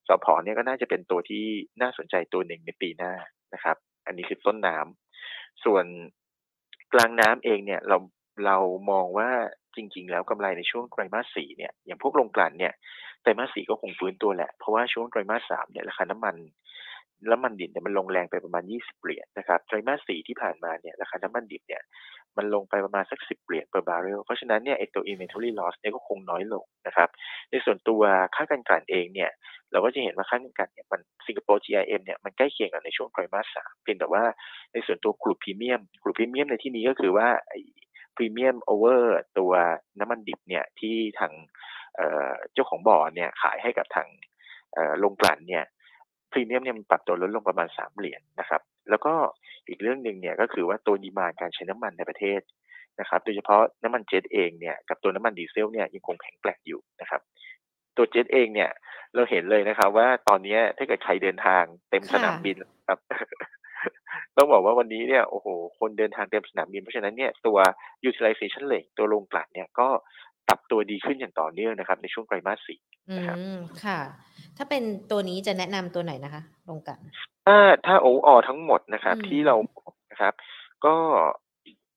[0.07, 1.45] สพเนี่ยก็น่าจะเป็นตัวที่
[1.81, 3.13] น่าสนใจตัวหนึ่งในปีหน้า
[3.53, 5.85] นะครับ อันนี้คือต้นน้ำส่วน
[6.93, 7.97] กลางน้ำเองเนี่ยเรา
[8.45, 8.57] เรา
[8.91, 9.29] มองว่า
[9.75, 12.73] จริง ๆ แล้วกำไรในช่วงไตรมาสสี่เนี่ยอย่างพวกโรงกลั่นเนี่ย
[13.21, 16.35] ไตรมาสสี่ก็คงฟื้นตัวแหละ เพราะว่าช่วงไตรมาสสามเนี่ยราคาน้ำมัน
[17.29, 21.81] น้ำมันดิบเนี่ยมันลงแรงไปประมาณ 20 เหรียญนะครับไตรมาสสี่ที่ผ่านมาเนี่ยราคาน้ำมันดิบเนี่ย
[22.37, 27.09] มันลงไปประมาณสัก 10 เหรียญ per barrel เพราะฉะนั้นเนี่ยไอตัว inventory loss เนี่ยก็คงน้อยลงนะครับ
[27.51, 28.01] ในส่วนตัว
[28.35, 29.31] ค่าการกลั่นเองเนี่ย
[29.71, 34.23] เราก็จะเห็นว่าค่าการกลั่นเนี่ยมันสิงคโปร์ GIM เนี่ยมันใกล้เคียงกับในช่วงไตรมาสสามเพียงแต่ว่า
[34.73, 37.53] ในส่วนตัว crude premium crude premium ในที่นี้ก็คือว่าไอ
[38.15, 39.51] premium over ตัว
[39.99, 41.31] น้ำมันดิบเนี่ยที่ทาง
[42.53, 44.07] เจ้าของบ่อเนี่ยขายให้กับทาง
[44.99, 45.65] โรงกลั่นเนี่ย
[46.31, 49.13] พรีเมียมเนี่ยมันปรับตัวลดลงประมาณสามเหรียญนะครับ แล้วก็
[49.69, 52.41] อีกเรื่องหนึ่งเนี่ยก็คือว่าตัวดีมานการใช้น้ำมันในประเทศ
[52.99, 57.21] นะครับ โดยเฉพาะน้ำมันเจ็ตเองเนี่ยกับตัวน้ำมันดีเซลเนี่ยยังคงแข็งแกร่งอยู่นะครับ
[57.97, 58.69] ตัวเจ็ตเองเนี่ย
[59.15, 62.99] เราเห็นเลยนะครับ ว่าตอนนี้ถ้าเกิดใครเดินทางเต็มค่ะสนามบินครับ
[64.37, 65.47] ต้องบอกว่าวันนี้เนี่ยโอ้โห
[65.79, 67.57] คนเดินทางเต็มสนามบินเพราะฉะนั้นเนี่ยตัว
[68.09, 69.87] utilization rate ตัวโรงกลั่นเนี่ยก็
[70.47, 73.99] ปรับตัวดีขึ้นอย่างต่อเนื่องนะครับ ในช่วงไตรมาสสี่อืนะครับ ม ค่ะ
[74.57, 76.99] ถ้าเป็นตัวนี้จะแนะนำตัวไหนนะคะ ลงกัน
[77.47, 79.55] ถ้าถ้า overall ทั้งหมดนะครับ อืม ที่เรา
[80.11, 80.33] นะครับ
[80.85, 80.95] ก็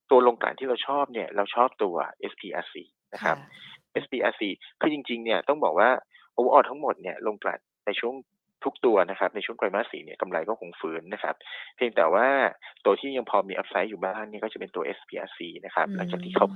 [0.09, 1.95] ตัวโรงกลั่นที่เราชอบเนี่ยเราชอบตัว
[2.31, 2.75] SPRC
[3.13, 3.37] นะครับ
[4.03, 4.41] SPRC
[4.79, 5.89] คือจริงๆเนี่ยต้องบอกว่า
[6.37, 8.15] overall ทั้งหมดเนี่ยโรงกลั่นในช่วง
[8.65, 11.35] ทุกตัวนะครับในช่วงไตรมาสสี่เนี่ยกำไรก็คงฟื้นนะครับ
[11.75, 12.27] เพียงแต่ว่า
[12.85, 16.47] ตัวที่ยังพอมีอัพไซด์อยู่บ้างเนี่ยก็จะเป็นตัว SPRC นะครับอืมหลังจากที่เขา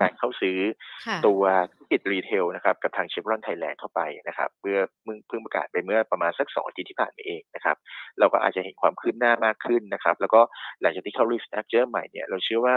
[0.00, 0.58] การเข้าซื้อ
[1.06, 1.42] ค่ะตัว
[1.72, 7.76] ธุรกิจ retail นะครับกับทางเชฟรอนไทยแลนด์เข้าไปนะครับเมื่อเพิ่งเพิ่งประกาศไปเมื่อประมาณสักสองอาทิตย์ที่ผ่านมาเองนะครับ
[8.18, 10.40] เราก็อาจจะเห็นความคืบหน้ามากขึ้นนะครับแล้วก็
[10.80, 12.74] หลังจากที่เข้า restructure ใหม่เนี่ยเราเชื่อว่า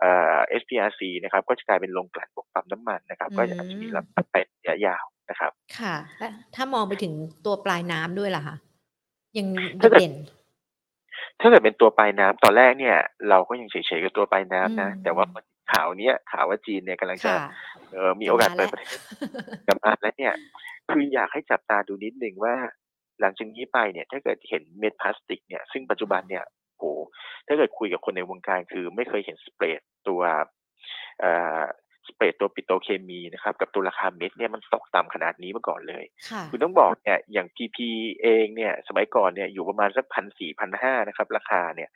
[0.00, 7.12] เอ่อ SPRC นะครับก็จะกลายเป็นโรงกลั่นบวกปั๊มน้ำมันนะครับก็อาจจะมีรับไประยะยาว นะครับ ค่ะและถ้ามองไปถึง
[7.46, 8.56] ตัวปลายน้ำด้วยล่ะคะ
[9.38, 9.46] ยัง
[9.78, 10.14] โดถ้าดเกิดเด่น
[11.40, 12.96] ถ้าเกิดเป็นตัวปลายน้ำตอนแรกเนี่ย
[13.28, 15.26] เราก็ยังเฉยๆกับตัวปลายน้ำนะอืมแต่ว่า
[15.72, 17.38] ข่าวเนี้ยข่าวว่าจีนเนี่ยกำลังจะค่ะ
[17.92, 19.00] เออมีโอกาสจะเปิมาดแล้วประเทศ
[19.66, 20.34] กลับมาแล้วเนี่ย
[20.92, 22.54] คืออยากให้จับตาดูนิดนึงว่า
[23.20, 26.44] หลังจากนี้ไปเนี่ย ถ้าเกิดเห็นเม็ดพลาสติกเนี่ยซึ่งปัจจุบันเนี่ย
[26.78, 26.84] โห
[27.46, 30.22] ถ้าเกิดคุยกับคนในวงการคือไม่เคยเห็นสเปรดตัว
[31.20, 31.62] เอ่อ
[32.08, 37.78] สเปรดตัวปิโตรเคมีนะครับกับตัวราคาเม็ดเนี่ยมันตกต่ำขนาดนี้มาก่อนเลยค่ะคุณต้องบอกเนี่ยอย่าง PP
[38.22, 41.88] เองเนี่ยสมัยก่อนเนี่ยอยู่ประมาณสักพันสี่พันห้านะครับราคาเนี่ย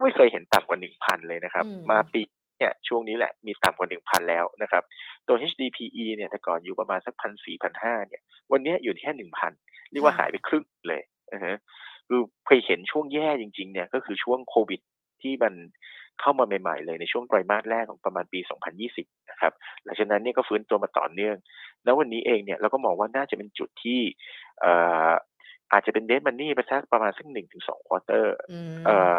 [0.00, 2.22] ไม่เคยเห็นต่ำกว่าหนึ่งพันเลยนะครับอืมมาปี
[2.58, 4.82] เนี่ยช่วงนี้แหละมีต่ำกว่าหนึ่งพันแล้วนะครับ
[5.26, 8.20] ตัว HDPE เนี่ยแต่ก่อนอยู่ประมาณสักพันสี่พันห้าเนี่ย
[8.52, 9.52] วันเนี้ยอยู่ที่แค่หนึ่งพัน
[9.90, 11.56] เรียกว่าหายไปครึ่งเลยนะฮะ
[12.08, 14.80] คือเคยเห็นช่วงแย่จริง ๆ เนี่ยก็คือช่วงโควิด
[15.22, 15.54] ที่มัน
[16.20, 18.40] เข้ามาใหม่ๆเลยในช่วงไตรมาสแรกของประมาณปี
[18.84, 19.52] 2020 นะครับ
[19.84, 21.36] หลังจากนั้นเนี่ยก็ฟื้นตัวมาต่อเนื่อง
[21.84, 24.00] แล้ววันนี้เองเนี่ยเราก็มองว่าน่าจะเป็นจุดที่
[24.60, 24.72] เอ่
[25.08, 25.12] อ
[25.72, 29.16] อาจจะเป็นเดทมันนี่ไปสักประมาณสักหนึ่งถึงสองควอเตอร์อืมเอ่อ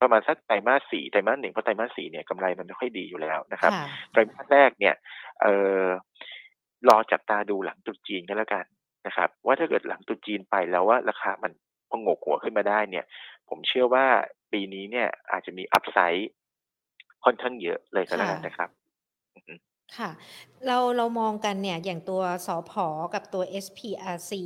[0.00, 4.94] ประมาณสักไตรมาสสี่ไตรมาสหนึ่งเพราะไตรมาสสี่เนี่ยกำไรมันไม่ค่อยดีอยู่แล้วนะครับค่ะไตรมาสแรกเนี่ย
[5.42, 5.54] เอ่
[5.84, 5.86] อ
[6.88, 8.64] รอจับตาดูหลังตรุษจีนกันแล้วกัน
[9.06, 11.52] นะครับ ว่าถ้าเกิดหลังตรุษจีนไปแล้วว่าราคามัน
[11.94, 13.04] พองกหัวขึ้นมาได้เนี่ย
[13.48, 14.06] ผมเชื่อว่า
[14.52, 16.30] ปีนี้เนี่ยอาจจะมีอัพไซด์
[17.24, 18.68] ค่อนข้างเยอะเลยก็แล้วกันค่ะนะครับ
[19.36, 19.54] อือฮึ
[19.96, 20.10] ค่ะ
[20.66, 22.72] เราเรามองกันเนี่ย อย่างตัวสผ
[23.14, 24.44] กับตัว SPRC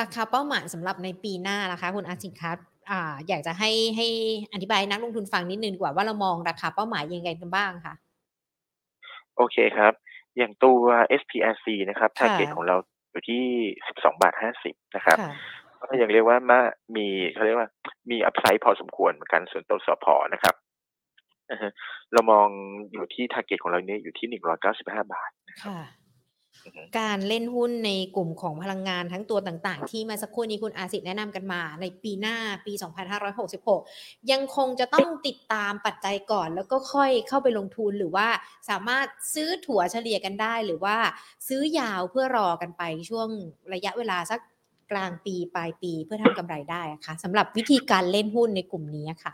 [0.00, 2.52] ราคาเป้าหมายสำหรับในปีหน้านะคะ คุณอาสิทธิ์คะ
[2.90, 4.06] อ่าอยากจะให้ให้
[4.52, 7.94] อธิบายให้นักลงทุนฟังนิดหนึ่งดีกว่าว่าเรามองราคาเป้าหมายยังไงกันบ้างคะ?
[9.36, 9.92] โอเคครับ
[10.38, 12.76] อย่างตัว SPRC นะครับค่ะ target ของเรา
[13.10, 13.44] อยู่ที่
[13.86, 15.28] 12.50 นะครับค่ะ
[15.59, 15.59] ก็
[16.02, 16.60] ยังเรียกว่ามา
[16.96, 17.68] มีเขาเรียกว่า
[18.10, 20.54] มีอัพไซด์พอสมควรเหมือนกันส่วนตัวสผนะครับ
[21.50, 21.72] อะฮะ
[22.12, 22.48] เรามอง
[22.92, 24.40] อยู่ที่ target ของเราเนี่ยอยู่ที่
[24.72, 25.80] 195บาทนะครับค่ะ
[26.64, 32.72] อือฮึการเล่นหุ้นในกลุ่มของพลังงานทั้งตัวต่างๆ ที่เมื่อสักครู่นี้คุณอาสิทธิ์แนะนำกันมา ในปีหน้าปี
[33.52, 38.28] 2566 ยังคงจะต้องติดตามปัจจัยก่อน แล้วก็ค่อยเข้าไปลงทุนหรือว่า
[38.70, 40.96] สามารถซื้อถั่วเฉลี่ยกันได้ หรือว่า
[41.48, 43.28] ซื้อยาวเพื่อรอกันไปช่วง
[43.72, 44.40] ระยะเวลาสัก
[44.90, 49.32] กลางปีปลายปีเพื่อทำกำไรได้อะคะสำหรับวิธีการเล่นหุ้นในกลุ่มนี้อะค่ะ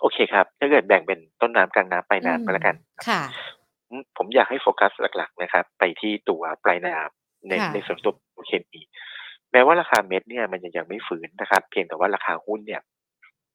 [0.00, 2.76] โอเคครับ ถ้าเกิดแบ่งเป็นต้นน้ำกลางน้ำปลายอืน้ำมก็แล้วกัน
[3.08, 3.22] ค่ะ
[3.90, 8.14] อืมผมอยากให้โฟกัสหลักๆนะครับ ไปที่ตัวปลายน้ำในค่ะในส่วนตัว
[8.46, 8.80] เคมี
[9.52, 12.82] แม้ว่าราคาเม็ดเนี่ยมันจะยังไม่ฟื้นนะครับ เพียงแต่ว่าราคาหุ้นเนี่ย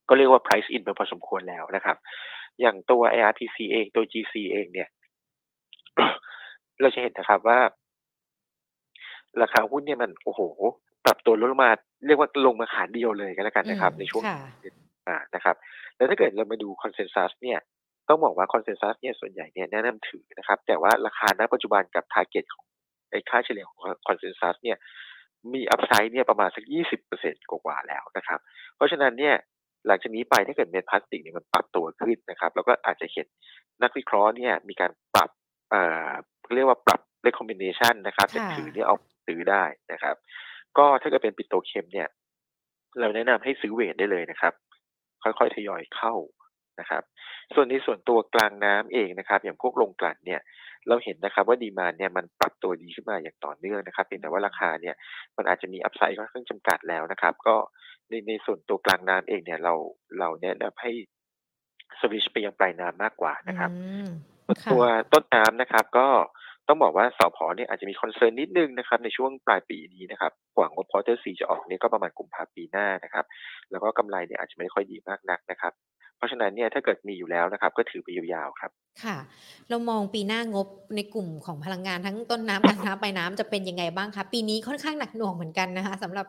[0.09, 1.97] ก็เรียกว่า price in ไปพอสมควรแล้วนะครับ
[2.61, 4.89] อย่างตัว ARTC เองตัว GC เองเนี่ย
[6.81, 7.59] เราจะเห็นนะครับว่า
[9.41, 10.41] ราคาหุ้นเนี่ยมันโอ้โฮ
[11.05, 11.71] ปรับตัวลดลงมา
[12.05, 14.39] เรียกว่าลงมาขาเดียวเลยก็แล้วกันอืนะมครับ ในช่วงค่ะ
[15.07, 15.55] อ่านะครับ
[15.95, 17.59] แล้วถ้าเกิดเรามาดู Consensus เนี่ย
[18.09, 22.65] ต้องบอกว่า Consensus เนี่ยส่วนใหญ่เนี่ยแนะนำถือนะครับ แต่ว่าราคาณปัจจุบันกับ target ของ
[23.11, 24.77] ไอ้ค่าเฉลี่ยของ Consensus เนี่ย
[25.53, 26.63] มีอัพไซด์เนี่ยประมาณสัก
[27.07, 28.39] 20%กว่าๆแล้วนะครับ
[28.75, 29.35] เพราะฉะนั้นเนี่ย
[29.87, 33.27] หลังจากนี้ไปถ้าเกิดเม็ดพลาสติกเนี่ยมันปรับตัวขึ้นนะครับเราก็อาจจะเห็น
[33.83, 35.29] นักวิเคราะห์เนี่ยมีการปรับ
[35.69, 36.11] เอ่อ
[36.43, 38.95] เขาเรียกว่าปรับ recommendation นะครับจากค่ะถือเนี่ยเอา
[39.27, 40.15] ซื้อได้นะครับ
[40.77, 42.07] ก็ถ้าเกิดเป็นปิโตรเคมเนี่ย
[42.99, 44.53] เราแนะนำให้ซื้อเวตได้เลยนะครับ
[45.23, 46.13] ค่อยๆทยอยเข้า
[46.79, 47.03] นะครับ
[47.53, 50.41] ส่วนในส่วนตัวกลางน้ำเองนะครับ อย่างพวกโรงกลั่นเนี่ย
[50.87, 54.95] เราเห็นนะครับว่าดีมานด์เนี่ยมันปรับตัวดีขึ้นมาอย่างต่อเนื่องนะครับเพียงแต่ว่าราคาเนี่ย
[55.37, 57.55] มันอาจจะมีอัพไซด์ค่อนข้างจำกัดแล้วนะครับ ก็
[58.09, 59.73] ในในส่วนตัวกลางน้ำเองเนี่ยเรา
[60.19, 60.91] เราแนะนำให้
[61.99, 63.71] สวิตช์ไปยังปลายน้ำมากกว่าอืนะครับ
[64.03, 64.07] ม
[64.49, 66.07] ส่วนค่ะตัวต้นน้ำนะครับ ก็
[66.67, 73.25] ต้องบอกว่าสผเนี่ยอาจจะมี concern นิดหนึ่งนะครับในช่วงปลายปีนี้นะครับกว่างบ Quarter 4จะออกเนี่ยก็ประมาณกุมภาปีหน้านะครับ
[73.71, 75.73] แล้วก็กำไรเนี่ยอาจจะไม่ค่อยดีมากนักนะครับ
[76.17, 78.71] เพราะฉะนั้นเนี่ยถ้าเกิดมีอยู่แล้วนะครับ ก็ถือไปยาวๆครับ
[79.03, 79.17] ค่ะ
[79.69, 84.23] เรามองปีหน้างบในกลุ่มของพลังงานทั้งต้นน้ำกลางน้ำปลายน้ำจะเป็นยังไงบ้างคะ?
[84.33, 86.27] ปีนี้ค่อนข้างหนักหน่วงเหมือนกันนะคะสำหรับ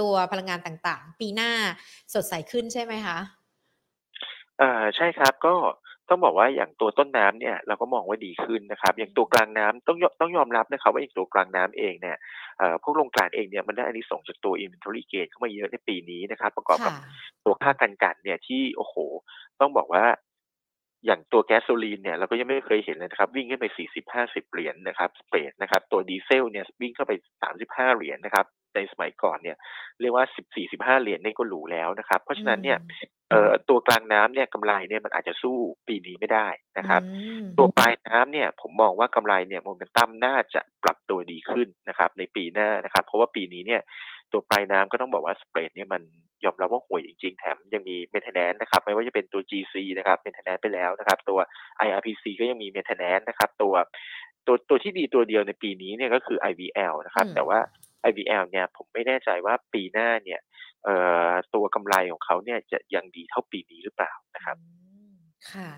[0.00, 1.50] ตัวพลังงานต่างๆ ปีหน้า
[2.14, 3.18] สดใสขึ้นใช่ไหมคะ?
[4.58, 5.54] เอ่อใช่ครับก็
[6.10, 12.16] ต้องบอกว่าอย่างตัวต้นน้ำเนี่ยเราก็มองว่าดีขึ้นนะครับ อย่างตัวกลางน้ำต้องยอต้องยอมรับนะครับ ว่าอย่างตัวกลางน้ำเองเนี่ย
[12.58, 16.94] เอ่อพวกโรงกลั่นเองเนี่ยมันได้อานิสงส์จากตัว inventory gain เข้ามาเยอะในปีนี้นะครับ ประกอบคกั่ะบ
[17.44, 18.94] ตัวค่ากันกลั่นเนี่ยที่โอ้โฮ
[19.60, 20.04] ต้องบอกว่า
[21.06, 23.66] อย่างตัวแก๊สโซลีนเนี่ยเราก็ยังไม่เคยเห็นเลยนะครับ วิ่งขึ้นไป
[24.10, 27.12] 40-50 เหรียญนะครับสเปรดนะครับ ตัวดีเซลเนี่ยวิ่งเข้าไป
[27.54, 29.56] 35 เหรียญนะครับในสมัยก่อนเนี่ย
[30.00, 30.24] เรียกว่า
[30.60, 33.19] 14-15 เหรียญนี่ก็หรูแล้วนะครับ เพราะอืฉะนั้นเนี่ยมเอ่อ
[33.68, 35.56] ตัวกลางน้ำเนี่ยกำไรเนี่ยมันอาจจะสู้
[35.88, 37.02] ปีนี้ไม่ได้นะอืครับ
[37.40, 43.80] มตัวปลายน้ำเนี่ยผมมองว่ากำไรเนี่ย Momentum น่าจะปรับตัวดีขึ้นนะครับ ในปีหน้านะครับ เพราะว่าปีนี้เนี่ย
[44.32, 46.02] ตัวปลายน้ำก็ต้องบอกว่าสเปรดเนี่ยมัน
[46.44, 51.38] ยอมรับว่าห่วยจริงๆ แถมยังมี Maintenance นะครับ ไม่ว่าจะเป็นตัว GC นะครับ Maintenance ไปแล้วนะครับ ตัว
[51.86, 53.74] IRPC ก็ยังมี Maintenance นะครับ ตัว
[54.46, 57.58] ตัวตัวที่ดีตัวเดียวในปีนี้เนี่ยก็คือ IVL นะคอืรับมแต่ว่า
[58.08, 60.48] IVL เนี่ยผมไม่แน่ใจว่าปีหน้าเนี่ยเอ่อ
[61.54, 64.58] ตัวกำไรของเขาเนี่ยจะยังดีเท่าปีนี้หรือเปล่านะคอืรับ
[65.22, 65.68] มค่ะ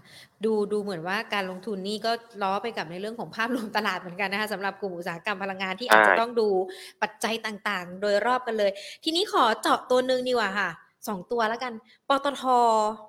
[0.45, 2.13] ดูดูเหมือนว่าการลงทุนนี่ก็
[2.43, 6.49] ล้อไปกับในเรื่องของภาพรวมตลาดเหมือนกันนะคะสำหรับกลุ่มอุตสาหกรรมพลังงานที่ใช่อาจจะต้องดู
[7.03, 8.71] ปัจจัยต่างๆ โดยรอบกันเลย
[9.05, 10.71] ทีนี้ขอเจาะตัวหนึ่งดีกว่าค่ะ
[11.09, 11.73] 2ตัวแล้วกัน
[12.09, 12.43] ปตท.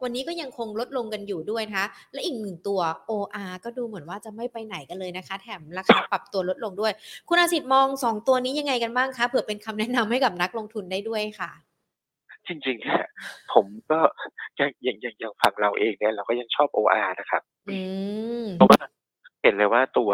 [0.04, 2.80] วันนี้ก็ยังคงลดลงกันอยู่ด้วยนะคะ และอีก1ตัว
[3.10, 6.92] OR ก็ดูเหมือนว่าจะไม่ไปไหนกันเลยนะคะ แถมราคาปรับตัวลดลงด้วย
[7.30, 9.26] คุณอาสิทธิ์มอง2ตัวนี้ยังไงกันบ้างคะ?
[9.30, 11.73] เผื่อเป็นคำแนะนำให้กับนักลงทุนได้ด้วยค่ะ
[12.48, 13.06] จริงๆเนี่ย
[13.54, 14.00] ผมก็
[14.60, 17.78] ยังอย่างอย่างอย่างฝั่งเราเองเนี่ยเราก็ยังชอบ OR นะครับ อื
[18.44, 18.82] มเพราะว่า
[19.44, 20.12] เห็นเลยว่าตัว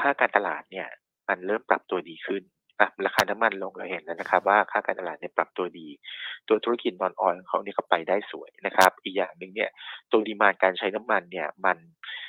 [0.00, 0.88] ค่าการตลาดเนี่ย
[1.28, 2.42] มันเริ่มปรับตัวดีขึ้น
[2.80, 5.88] อะราคาน้ำมันลงเราเห็นแล้วนะครับ ว่าค่าการตลาดเนี่ยปรับตัวดี
[6.48, 9.70] ตัวธุรกิจ Non-oil ของเขาเนี่ยก็ไปได้สวยนะครับ อีกอย่างหนึ่งเนี่ย
[10.12, 12.25] ตัว Demand การใช้น้ำมันเนี่ย มันเอ่อ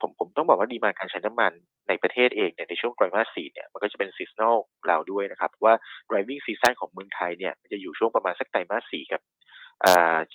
[0.00, 1.52] ผมผมต้องบอกว่า Demand การใช้น้ำมัน
[1.88, 5.74] ในประเทศเองเนี่ยในช่วงไตรมาส4เนี่ยมันก็จะเป็น seasonal เราด้วยนะครับเพราะว่า
[6.08, 9.20] driving season ของเมืองไทยเนี่ยมันจะอยู่ช่วงประมาณสักไตรมาส4กับ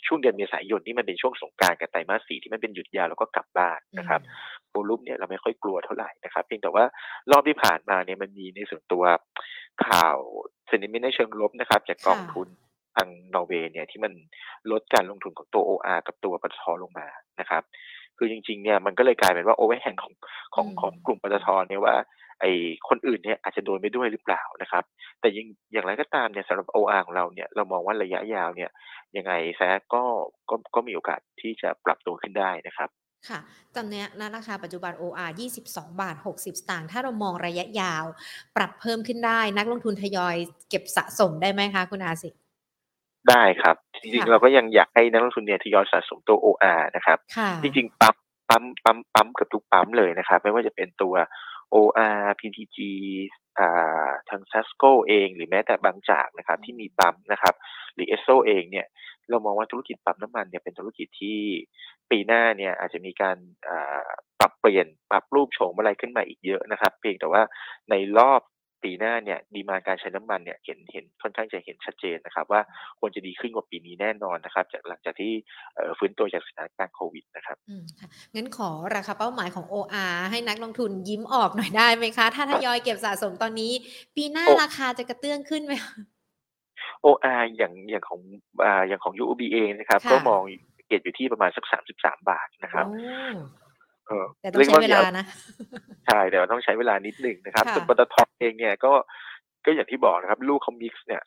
[0.07, 4.21] ช่วงเดือนเมษายนนี่มันเป็นช่วงสงการกับไตรมาสสี่ที่มันเป็นหยุดยาวแล้วก็กลับบ้านนะครับ
[4.69, 6.85] โวลูมเนี่ยเราไม่ค่อยกลัวเท่าไหร่นะครับ เพียงแต่ว่า
[7.31, 9.03] รอบที่ผ่านมาเนี่ยมันมีในส่วนตัว
[9.87, 10.17] ข่าว
[10.67, 12.47] เซนิมิในเชิงลบนะครับ จากกองทุน
[12.95, 14.13] ทางนอร์เวย์เนี่ยที่มัน
[14.71, 17.07] ลดการลงทุนของตัว OR กับตัวปตทลงมา
[17.39, 17.63] นะครับ
[18.17, 20.13] คือจริงๆเนี่ยมันก็เลยกลายเป็นว่าโอเวอร์แฮงของ
[20.55, 21.95] ของของกลุ่มปตทเนี่ยว่า
[22.41, 22.45] ไอ
[22.89, 24.83] คนอื่นเนี่ยอาจจะโดนไปด้วยหรือเปล่านะครับ
[25.19, 28.69] แต่ยังอย่างไรก็ตามเนี่ยสำหรับ OR ของเราเนี่ยเรามองว่าระยะยาวเนี่ย
[29.17, 29.61] ยังไงแซ
[29.93, 30.03] ก็
[30.49, 32.89] ก็ก็มีโอกาสที่จะปรับตัวขึ้นได้นะครับ
[33.29, 33.39] ค่ะ
[33.75, 35.31] ตอนนี้นะราคาปัจจุบัน OR
[35.63, 38.05] 22 บาท 60 สตางค์ถ้าเรามองระยะยาว
[38.55, 40.35] ปรับเพิ่มขึ้นได้ นักลงทุนทยอย
[40.69, 42.29] เก็บสะสมได้ไหมคะ คุณอาสิ
[43.29, 47.17] ได้ครับ จริงๆ เราก็ยังอยากให้นักลงทุนเนี่ยทยอยสะสมตัว OR นะครับ
[47.63, 48.15] จริงๆ ปั๊ม
[48.49, 51.15] ปั๊มปั๊มปั๊มกับทุกปั๊มเลยนะครับ ไม่ว่าจะเป็นตัว
[51.75, 52.77] OR PTG
[53.59, 57.53] อ่าทาง Sasco เอง หรือแม้แต่บางจากนะครับ ที่มีปั๊มนะครับ
[57.93, 58.87] หรือ ESSO เองเนี่ย
[59.29, 61.39] เรามองว่าธุรกิจปั๊มน้ำมันเนี่ยเป็นธุรกิจที่
[62.09, 63.37] ปีหน้าเนี่ยอาจจะมีการ
[64.39, 67.41] ปรับเปลี่ยนปรับรูปโฉมอะไรขึ้นมาอีกเยอะนะครับ เพียงแต่ว่า
[67.89, 68.41] ในรอบ
[68.83, 72.61] ปีหน้าเนี่ยดีมาการใช้น้ำมันเนี่ยเห็นเห็นค่อนข้างจะเห็นชัดเจนนะครับ ว่า
[72.99, 75.33] ควรจะดีขึ้นกว่าปีนี้แน่นอนนะครับ จากหลังจากที่
[75.97, 83.71] ฟื้นตัวจากสถานการณ์โควิดนะครับอืมค่ะงั้นขอราคาเป้าหมายของ OR ให้นักลงทุนยิ้มออกหน่อยได้ไหมคะ ถ้าทยอยเก็บสะสมตอนนี้
[84.15, 85.73] ปีหน้าราคาจะกระเตื้องขึ้นไหม
[87.05, 88.19] OR อย่างอย่างของ
[88.65, 90.41] อ่าอย่างของ UOB เองนะครับ ก็มอง
[90.87, 92.85] เกตอยู่ที่ประมาณสักสามสิบสามบาทนะครับ
[94.41, 95.25] แต่ต้องใช้เวลานะ
[96.07, 98.93] ใช่แต่ต้องใช้เวลานิดหนึ่งนะครับส่วนปตท เองเนี่ยก็
[99.65, 101.21] ก็อย่างที่บอกนะครับ ลูกเขา mix เนี่ย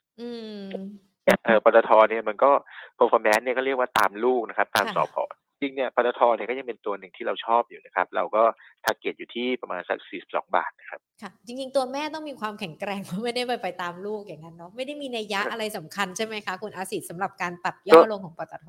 [1.44, 2.50] เออปตทเนี่ยมันก็
[2.98, 5.24] performance เนี่ยก็เรียกว่าตามลูกนะครับ ตามสอบพอ
[5.60, 8.42] จริงเนี่ยปตทเนี่ยก็ยังเป็นตัวหนึ่งที่เราชอบอยู่นะครับ เราก็
[8.84, 18.68] target อยู่ที่ประมาณสักสี่สองบาทนะครับค่ะจริง ๆ ตัวแม่ต้องมีความแข็งแกร่งเพราะไม่ได้ไปไปตามลูกอย่างนั้นเนาะไม่ได้มีนัยยะอะไรสำคัญใช่ไหมคะคุณอาสิทธิ์สำหรับการปรับย่อลงของปตท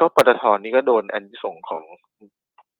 [0.00, 1.82] ก็ปตทนี่ก็โดนอันส่งของ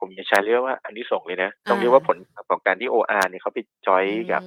[0.04, 2.16] ผมจะใช้เรียกว่าอันนี้ส่งเลยนะ ต้องเรียกว่าผล
[2.48, 4.42] ของการที่โออาร์เนี่ยเขาไปจอยกับ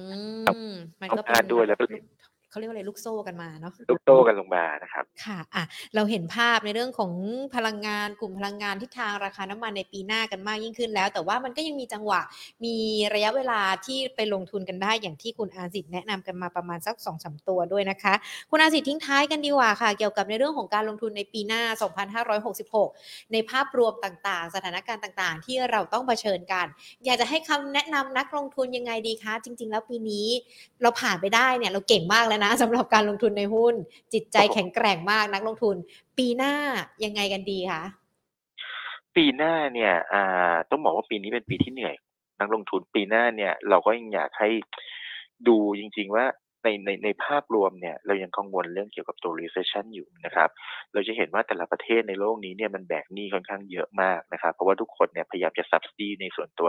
[1.00, 1.84] มันก็เป็นด้วยแล้วก็
[2.56, 5.64] เขาเรียกว่าอะไรลูกโซ่กันมาเนาะลูกโซ่กันลงมานะครับ ค่ะอะ
[5.94, 7.12] เราเห็นภาพในเรื่องของ
[7.54, 12.20] พลังงานกลุ่มพลังงานทิศทางราคาน้ำมันในปีหน้ากันมากยิ่งขึ้นแล้ว แต่ว่ามันก็ยังมีจังหวะ
[12.64, 12.76] มี
[13.14, 18.14] ระยะเวลาที่ไปลงทุนกันได้อย่างที่คุณอาสิทธิ์แนะนำกันมาประมาณสัก2อสตัวด้วยนะคะ
[18.50, 21.62] คุณอาสิทธิ์ทิ้งท้ายกันดีกว่าค่ะ เกี่ยวกับในเรื่องของการลงทุนในปีหน้า
[22.26, 26.66] 2566 ในภาพรวมต่างๆ สถานการณ์ต่างๆ ที่เราต้องเผชิญกัน
[27.04, 30.26] อยากจะให้คำแนะนำนักลงทุนยังไงดีคะ จริง ๆ แล้วปีนี้
[30.82, 33.74] เราผ่านไปได้เนี่ยเราเก่งมากแล้วนะสำหรับการลงทุนในหุ้น
[34.12, 35.76] จิตใจแข็งแกร่งมากนักลงทุน
[36.18, 36.54] ปีหน้า
[37.04, 37.82] ยังไงกันดีคะ
[39.16, 39.92] ปีหน้าเนี่ย
[40.70, 41.94] ต้องบอกว่าปีนี้เป็นปีที่เหนื่อย
[42.40, 44.48] นักลงทุนปีหน้าเนี่ย เราก็ยังอยากให้
[45.48, 46.26] ดูจริง ๆ ว่า
[46.62, 50.48] ในในในภาพรวมเนี่ยเรายังกังวลเรื่องเกี่ยวกับตัว recession อยู่นะครับ
[50.92, 56.68] เราจะเห็นว่าแต่ละประเทศในโลกนี้เนี่ยมันแบกหนี้ค่อนข้างเยอะมากนะครับ เพราะว่าทุกคนเนี่ยพยายามจะ subsidy ในส่วนตัว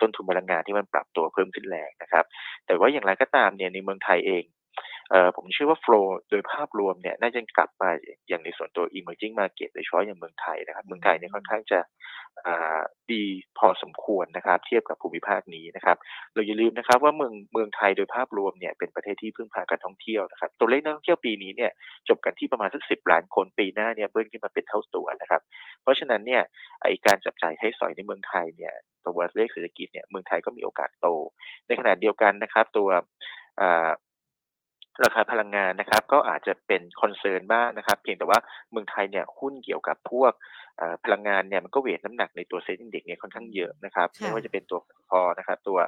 [0.00, 2.24] ต้นทุนพลังงานที่มันปรับตัวเพิ่มขึ้นแรงนะครับ
[2.66, 4.44] แต่ว่าอย่างไรก็ตามเนี่ยในเมืองไทยเอง
[5.36, 7.90] ผมเชื่อว่า flow โดยภาพรวมเนี่ยน่าจะกลับมา
[8.28, 11.80] อย่างในส่วนตัว emerging market โดยเฉพาะอย่างเมืองไทยนะครับ เมืองไทยเนี่ยค่อนข้างจะ
[13.12, 13.24] ดี
[13.58, 15.96] พอสมควรนะครับ เทียบกับภูมิภาคนี้นะครับ
[16.34, 21.70] เราอย่าลืมนะครับว่าเมืองเมืองไทยโดยภาพรวมเนี่ยเป็นประเทศที่พึ่งพาการท่องเที่ยวนะครับ ตัวเลขนักท่องเที่ยวปีนี้เนี่ย
[22.08, 25.42] จบกันที่ประมาณสักสิบล้านคนปีหน้าเนี่ยเบิ้ลขึ้นมาเป็นเท่าตัวนะครับ
[25.82, 26.42] เพราะฉะนั้นเนี่ย
[26.82, 28.72] ไอการจับจ่ายใช้สอยในเมืองไทยเนี่ย
[29.04, 31.08] ตัวเลขเศรษฐกิจเนี่ยเมืองไทยก็มีโอกาสโต
[31.66, 32.88] ในขณะเดียวกันนะครับ ตัว
[35.04, 38.38] ราคาพลังงานนะครับ ก็อาจจะเป็น concern บ้างนะครับ เพียงแต่ว่า
[38.70, 40.32] เมืองไทยเนี่ยหุ้นเกี่ยวกับพวก
[41.04, 44.80] พลังงานเนี่ยมันก็ weight น้ำหนักในตัว SET Index เนี่ยค่อนข้างเยอะนะครับไม่ว่าจะเป็นตัว
[45.10, 45.78] พอนะครับตัว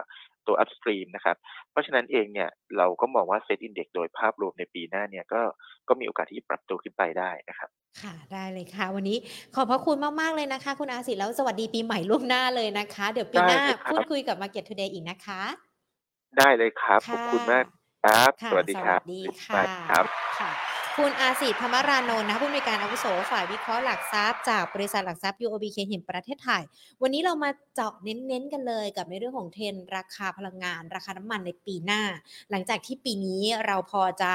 [0.46, 1.37] ตัว upstream นะครับ
[1.70, 5.40] เพราะฉะนั้นเองเนี่ยเราก็มองว่า SET Index โดยภาพรวมในปีหน้าเนี่ยก็
[5.88, 7.68] ก็มีโอกาสที่จะปรับตัวขึ้นไปได้นะครับ
[8.03, 9.18] ค่ะได้เลยค่ะ วันนี้
[9.55, 13.59] ขอบพระคุณมาก ๆ เลยนะคะ คุณอาศิแล้วสวัสดีปีใหม่ล่วงหน้าเลยนะคะ เดี๋ยวปีหน้า
[13.90, 15.42] พูดคุยกับ Market Today อีกนะคะ
[16.38, 17.64] ได้เลยครับขอบคุณมาก
[18.04, 20.06] ครับ สวัสดีครับ สวัสดีค่ะครับ
[20.40, 20.50] ค่ะ
[20.98, 26.62] คุณอาสิธรรมรานนท์นะคะผู้อำนวยการอาวุโสฝ่ายวิเคราะห์หลักทรัพย์จากบริษัทหลักทรัพย์ UOB เคหินประเทศไทย
[27.03, 32.03] วันนี้เรามาเจาะเน้นๆกันเลยกับในเรื่องของเทรนราคาพลังงาน ราคาน้ำมันในปีหน้า
[32.50, 34.33] หลังจากที่ปีนี้เราพอจะ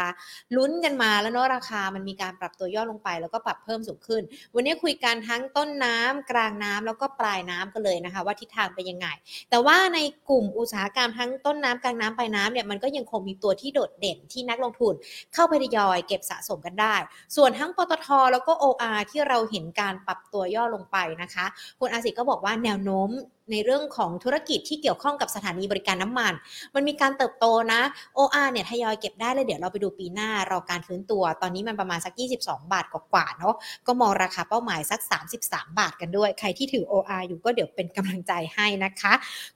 [0.55, 4.23] ลุ้นกันมาแล้วเนาะราคามันมีการปรับตัวย่อลงไป แล้วก็ปรับเพิ่มสูงขึ้น
[4.55, 9.07] วันนี้คุยกันทั้งต้นน้ำกลางน้ำแล้วก็ปลายน้ำกันเลยนะคะ ว่าทิศทางเป็นยังไง
[9.49, 14.93] แต่ว่าในกลุ่มอุตสาหกรรมทั้งต้นน้ำกลางน้ำปลายน้ำเนี่ยมันก็ยังคงมีตัวที่โดดเด่นที่นักลงทุน
[15.33, 16.95] เข้าไปทยอยเก็บสะสมกันได้
[17.35, 21.45] ส่วนทั้งปตทแล้วก็ OR ที่เราเห็นการปรับตัวย่อลงไปนะคะ
[21.79, 23.09] คุณอาสิก็บอกว่าแนวโน้ม
[23.51, 26.33] ในเรื่องของธุรกิจที่เกี่ยวข้องกับสถานีบริการน้ำมัน
[26.75, 27.81] มันมีการเติบโตนะ
[28.17, 33.55] OR เนี่ยทยอยเก็บได้เลยเดี๋ยวเราไปดูปีหน้ารอการฟื้นตัว ตอนนี้มันประมาณสัก 22 บาทกว่าๆเนาะ
[33.87, 34.99] ก็มองราคาเป้าหมายสัก
[35.41, 39.13] 33 บาทกันด้วย ใครที่ถือ OR อยู่ก็เดี๋ยวเป็นกำลังใจให้นะคะ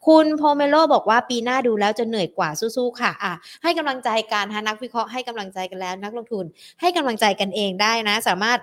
[0.07, 6.45] คุณโพเมโลบอกว่าปีหน้าดูแล้วจะเหนื่อยกว่าสู้ๆค่ะอะ ให้กำลังใจกันฮะนักวิเคราะห์ให้กำลังใจกันแล้วนักลงทุน
[6.81, 8.59] ให้กำลังใจกันเองได้นะ สามารถ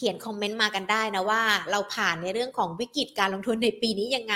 [0.00, 4.34] เขียน comment มากันได้นะว่า เราผ่านในเรื่องของวิกฤตการลงทุนในปีนี้ยังไง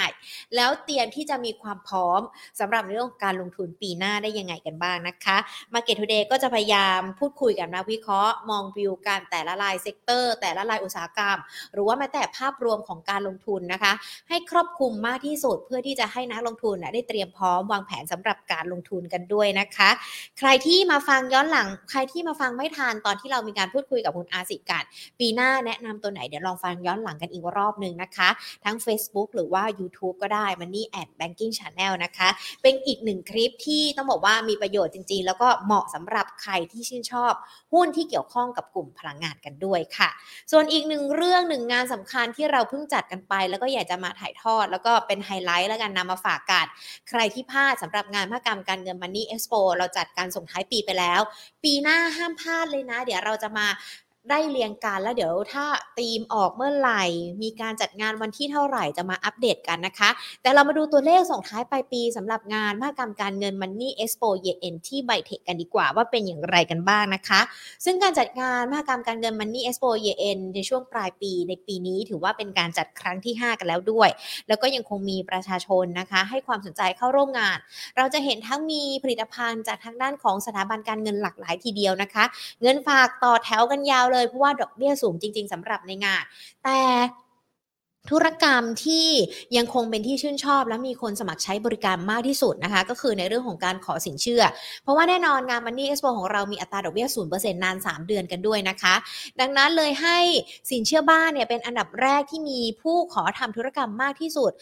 [0.57, 2.21] แล้วเตรียมที่จะมีความพร้อม
[2.61, 5.37] สำหรับในเรื่องของการลงทุนปีหน้าได้ยังไงกันบ้างนะคะ
[5.73, 11.39] Market Today ก็จะพยายามพูดคุยกับนักวิเคราะห์ มองวิวการแต่ละราย sector แต่ละรายอุตสาหกรรม
[11.73, 13.93] หรือว่าแม้แต่ภาพรวมของการลงทุนนะคะ
[14.29, 19.91] ให้ครอบคลุมมากที่สุดเพื่อที่จะให้นักลงทุนได้เตรียมพร้อมวางแผนสำหรับการลงทุนกันด้วยนะคะ
[20.39, 24.85] ใครที่มาฟังย้อนหลัง ใครที่มาฟังไม่ทันตอนที่เรามีการพูดคุยกับคุณอาสิกัน
[25.21, 28.29] ปีหน้าแนะนำตัวไหนเดี๋ยวลองฟังย้อนหลังกันอีกรอบหนึ่งนะคะ
[28.65, 32.29] ทั้ง Facebook หรือว่า YouTube ก็ได้ Money at Banking Channel นะคะ
[32.63, 37.33] เป็นอีกหนึ่งคลิปที่ต้องบอกว่ามีประโยชน์จริง ๆ แล้วก็เหมาะสำหรับใครที่ชื่นชอบ
[37.73, 40.09] หุ้นที่เกี่ยวข้องกับกลุ่มพลังงานกันด้วยค่ะ
[40.53, 46.67] ส่วนอีกหนึ่งเรื่องหนึ่งงานสำคัญที่เราเพิ่งจัดกันไป แล้วก็อยากจะมาถ่ายทอด แล้วก็เป็นไฮไลท์แล้วกันนำมาฝากกัน
[47.09, 51.21] ใครที่พลาดสำหรับงานมหกรรมการเงิน Money Expo เราจัดการส่งท้ายปีไปแล้ว
[51.65, 53.67] ปีหน้าห้ามพลาดเลยนะ เดี๋ยวเราจะมา
[54.31, 55.67] ได้เรียงการแล้วเดี๋ยวถ้า
[55.99, 57.05] ธีมออกเมื่อไหร่
[57.43, 60.11] มีการจัดงานวันที่เท่าไหร่จะมาอัปเดตกันนะคะ
[60.43, 67.41] แต่เรามาดูตัวเลขส่งท้ายปลายปีสำหรับงานมหกรรมการเงิน Money Expo Year End ที่ไบเทคกันดีกว่าว่าเป็นอย่างไรกันบ้างนะคะ
[67.85, 74.09] ซึ่งการจัดงานมหกรรมการเงิน Money Expo Year End ในช่วงปลายปีในปีนี้ถือว่าเป็นการจัดครั้งที่ 5 กันแล้วด้วย
[74.49, 77.59] แล้วก็ยังคงมีประชาชนนะคะ ให้ความสนใจเข้าร่วมงาน
[77.97, 82.25] เราจะเห็นทั้งมีผลิตภัณฑ์จากทางด้านของสถาบันการเงินหลากหลายทีเดียวนะคะ
[82.63, 86.23] เงินฝากต่อแถวกันยาวเลยเพราะว่าดอกเบี้ยสูงจริง ๆสำหรับในงาน
[86.65, 86.79] แต่
[88.11, 89.09] ธุรกรรมที่
[89.57, 94.43] ยังคงเป็นที่ชื่นชอบ และมีคนสมัครใช้บริการมากที่สุดนะคะ ก็คือในเรื่องของการขอสินเชื่อ
[94.83, 98.95] เพราะว่าแน่นอนงาน Money Expo ของเรามีอัตราดอกเบี้ย0%นาน 3 เดือนกันด้วยนะคะ
[99.41, 100.19] ดังนั้นเลยให้
[100.71, 104.53] สินเชื่อบ้านเนี่ยเป็นอันดับแรกที่มีผู้ขอทำธุรกรรมมากที่สุด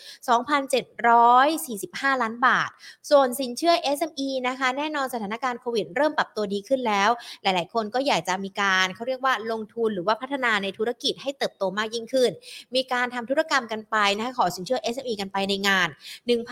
[0.91, 2.71] 2,745 ล้านบาท
[3.11, 7.11] ส่วนสินเชื่อ SME นะคะ แน่นอนสถานการณ์โควิดเริ่มปรับตัวดีขึ้นแล้ว
[7.43, 12.31] หลาย ๆ คนก็อยากจะมีการเขาเรียกว่าลงทุนหรือว่าพัฒนาในธุรกิจให้เติบโตมากยิ่งขึ้น
[12.77, 15.89] มีการทำธุรกรรมกันไปนะคะขอสินเชื่อ SME กันไปในงาน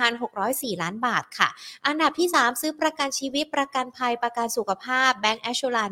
[0.09, 1.49] 1,604 ล้านบาทค่ะ
[1.87, 5.91] อันดับที่ 3 ซื้อประกันชีวิตประกันภัยประกันสุขภาพ Bank a s s u r a n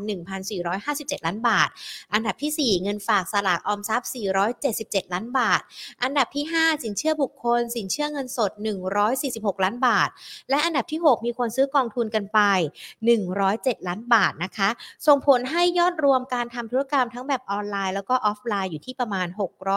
[0.62, 1.68] 1,457 ล้านบาท
[2.12, 4.09] อันดับที่ 4 เงินฝากสลากออมทรัพย์
[4.61, 5.61] 477 ล้านบาท
[6.03, 8.51] อันดับที่ 5 สินเชื่อบุคคล สินเชื่อเงินสด
[9.09, 10.09] 146 ล้านบาท
[10.51, 12.40] และอันดับที่ 6 มีคนซื้อกองทุนกันไป
[13.18, 14.68] 107 ล้านบาทนะคะ
[15.07, 19.27] ส่งผลให้ยอดรวมการทำธุรกรรมทั้งแบบออนไลน์แล้วก็ออฟไลน์อยู่ที่ประมาณ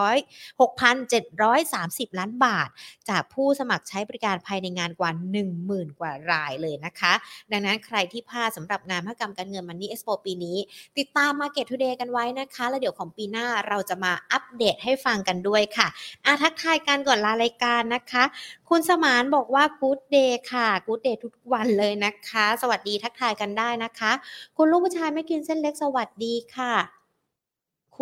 [0.00, 0.60] 600
[1.08, 2.68] 6,730 ล้านบาท
[3.10, 5.10] จากผู้สมัครใช้บริการภายในงานกว่า
[5.54, 7.12] 10,000 กว่ารายเลยนะคะ
[7.52, 10.56] ดังนั้นใครที่พลาดสำหรับงานมหกรรมการเงินมันนี่เอ็กซ์โปปีนี้
[10.98, 15.88] ติดตาม Market Today กันไว้นะคะ แล้วเดี๋ยวของปีหน้าเราจะมาอัปเดตให้ฟังกันด้วยค่ะ
[16.26, 18.24] อาทักทายกันก่อนลารายการนะคะ
[18.68, 24.12] คุณสมานบอกว่า Good Day ค่ะ Good Day ทุกวันเลยนะคะ สวัสดีทักทายกันได้นะคะ
[24.56, 27.01] คุณลูกผู้ชายไม่กินเส้นเล็กสวัสดีค่ะ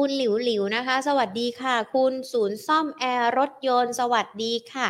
[0.02, 4.86] คุณหลิวหลิวนะคะ สวัสดีค่ะ คุณศูนย์ซ่อมแอร์รถยนต์ สวัสดีค่ะ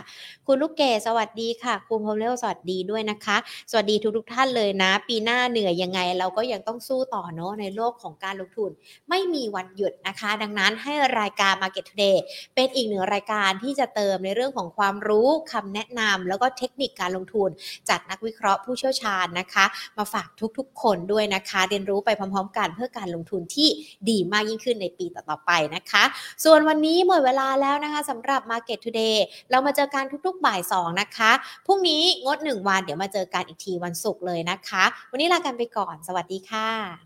[0.47, 3.37] คุณลูกเกดสวัสดีค่ะ คุณพรมเลวสวัสดีด้วยนะคะ
[3.71, 8.71] สวัสดีทุกทุกท่านเลยนะ ปีหน้าเหนื่อยยังไง เราก็ยังต้องสู้ต่อเนาะในโลกของการลงทุน
[9.09, 12.17] ไม่มีวันหยุดนะคะ ดังนั้นให้รายการ Market Today
[12.55, 17.51] เป็นอีกหนึ่งรายการที่จะเติมในเรื่องของความรู้คำแนะนำแล้วก็เทคนิคการลงทุน
[17.89, 19.65] จากนักวิเคราะห์ผู้เชี่ยวชาญนะคะ
[19.99, 23.69] มาฝากทุกๆ คนด้วยนะคะ เรียนรู้ไปพร้อมๆ กันเพื่อการลงทุนที่
[24.09, 26.05] ดีมากยิ่งขึ้นในปีต่อๆไปนะคะ
[26.45, 29.17] ส่วนวันนี้หมดเวลาแล้วนะคะสำหรับ Market Today
[29.51, 31.33] เรามาเจอกันทุกๆบ่าย2นะคะ
[31.67, 37.01] พรุ่งนี้งด 1 วันเดี๋ยวมาเจอกันอีกทีวันศุกร์เลยนะคะ วันนี้ลากันไปก่อน สวัสดีค่ะ